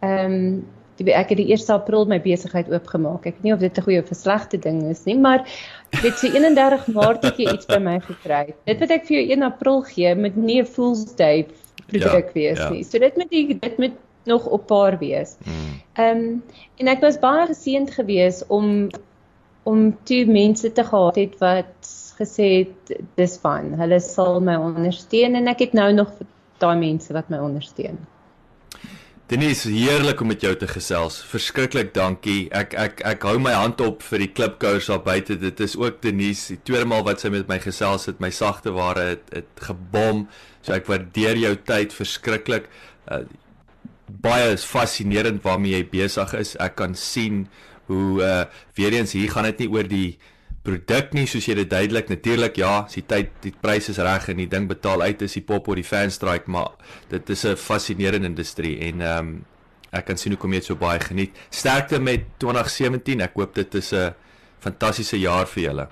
Ehm 0.00 0.32
um, 0.32 0.64
ek 1.00 1.28
het 1.34 1.38
die 1.38 1.52
1 1.52 1.68
April 1.74 2.06
my 2.06 2.18
besigheid 2.20 2.70
oopgemaak. 2.72 3.26
Ek 3.26 3.36
weet 3.36 3.42
nie 3.42 3.52
of 3.52 3.60
dit 3.60 3.78
'n 3.78 3.82
goeie 3.82 4.00
of 4.00 4.10
'n 4.10 4.14
slegte 4.14 4.58
ding 4.58 4.82
is 4.90 5.04
nie, 5.04 5.18
maar 5.18 5.44
dit 6.02 6.14
so 6.18 6.26
31 6.26 6.86
Maart 6.86 7.24
het 7.24 7.36
jy 7.36 7.52
iets 7.52 7.66
by 7.66 7.78
my 7.78 8.00
gekry. 8.00 8.54
Dit 8.64 8.80
wat 8.80 8.90
ek 8.90 9.06
vir 9.06 9.16
jou 9.20 9.30
1 9.32 9.42
April 9.42 9.82
gee, 9.82 10.14
moet 10.14 10.36
nie 10.36 10.60
'n 10.60 10.66
Fool's 10.66 11.14
Day 11.14 11.46
produk 11.86 12.26
ja, 12.26 12.32
wees 12.32 12.58
ja. 12.58 12.70
nie. 12.70 12.84
So 12.84 12.98
dit 12.98 13.16
moet 13.16 13.30
die, 13.30 13.58
dit 13.58 13.78
moet 13.78 13.96
nog 14.24 14.46
op 14.46 14.66
paar 14.66 14.98
wees. 14.98 15.36
Hmm. 15.44 15.80
Ehm 15.94 16.16
um, 16.16 16.42
en 16.76 16.88
ek 16.88 17.00
was 17.00 17.18
baie 17.18 17.46
geseënd 17.46 17.90
geweest 17.90 18.46
om 18.48 18.88
om 19.66 19.96
toe 20.06 20.26
mense 20.26 20.72
te 20.72 20.84
gehad 20.84 21.16
het 21.16 21.38
wat 21.38 21.94
gesê 22.18 22.48
het 22.64 22.98
dis 23.18 23.38
fyn. 23.42 23.74
Hulle 23.78 24.00
sal 24.00 24.40
my 24.40 24.54
ondersteun 24.56 25.34
en 25.34 25.48
ek 25.48 25.64
het 25.66 25.72
nou 25.72 25.92
nog 25.92 26.12
daai 26.62 26.76
mense 26.78 27.12
wat 27.12 27.28
my 27.32 27.40
ondersteun. 27.42 27.98
Denise, 29.26 29.66
heerlik 29.74 30.20
om 30.22 30.28
met 30.30 30.44
jou 30.44 30.52
te 30.54 30.68
gesels. 30.70 31.16
Verskriklik 31.26 31.88
dankie. 31.96 32.44
Ek 32.54 32.76
ek 32.78 33.00
ek 33.10 33.24
hou 33.26 33.40
my 33.42 33.56
hand 33.56 33.80
op 33.82 34.04
vir 34.06 34.22
die 34.22 34.28
klipkous 34.30 34.86
daar 34.86 35.00
buite. 35.02 35.34
Dit 35.42 35.58
is 35.64 35.74
ook 35.74 35.98
Denise, 36.04 36.54
die 36.54 36.62
tweede 36.62 36.86
maal 36.86 37.02
wat 37.08 37.24
sy 37.24 37.32
met 37.34 37.50
my 37.50 37.58
gesels 37.58 38.06
het. 38.06 38.20
My 38.22 38.30
sagte 38.30 38.70
ware 38.76 39.08
het, 39.08 39.24
het 39.34 39.64
gebom. 39.66 40.28
So 40.62 40.76
ek 40.78 40.86
waardeer 40.86 41.42
jou 41.42 41.50
tyd 41.58 41.96
verskriklik. 41.96 42.70
Uh, 43.10 43.24
baie 44.06 44.54
fascinerend 44.62 45.42
waarmee 45.42 45.74
jy 45.74 45.82
besig 45.90 46.36
is. 46.38 46.54
Ek 46.62 46.78
kan 46.78 46.94
sien 46.94 47.48
hoe 47.90 48.22
uh 48.22 48.44
weer 48.78 48.94
eens 48.94 49.18
hier 49.18 49.34
gaan 49.34 49.50
dit 49.50 49.64
nie 49.64 49.70
oor 49.74 49.90
die 49.90 50.20
produk 50.66 51.12
nie 51.14 51.26
soos 51.30 51.46
jy 51.46 51.54
dit 51.60 51.70
duidelik 51.70 52.10
natuurlik 52.10 52.58
ja, 52.60 52.72
as 52.84 52.96
die 52.98 53.04
tyd 53.06 53.34
die 53.44 53.52
pryse 53.62 53.92
is 53.94 54.00
reg 54.02 54.30
en 54.32 54.40
die 54.42 54.48
ding 54.50 54.66
betaal 54.70 55.04
uit 55.06 55.22
is 55.22 55.36
die 55.38 55.44
pop 55.46 55.68
of 55.70 55.78
die 55.78 55.86
fan 55.86 56.10
strike, 56.14 56.50
maar 56.50 56.74
dit 57.10 57.30
is 57.30 57.44
'n 57.44 57.56
fascinerende 57.56 58.26
industrie 58.26 58.78
en 58.88 59.00
ehm 59.00 59.18
um, 59.18 59.44
ek 59.92 60.04
kan 60.06 60.16
sien 60.16 60.32
hoe 60.32 60.40
kom 60.40 60.52
jy 60.52 60.58
dit 60.60 60.66
so 60.66 60.76
baie 60.76 61.00
geniet. 61.00 61.36
Sterkte 61.50 61.98
met 61.98 62.26
2017. 62.38 63.20
Ek 63.20 63.32
hoop 63.34 63.54
dit 63.54 63.74
is 63.74 63.92
'n 63.92 64.14
fantastiese 64.58 65.18
jaar 65.18 65.46
vir 65.46 65.62
julle. 65.62 65.88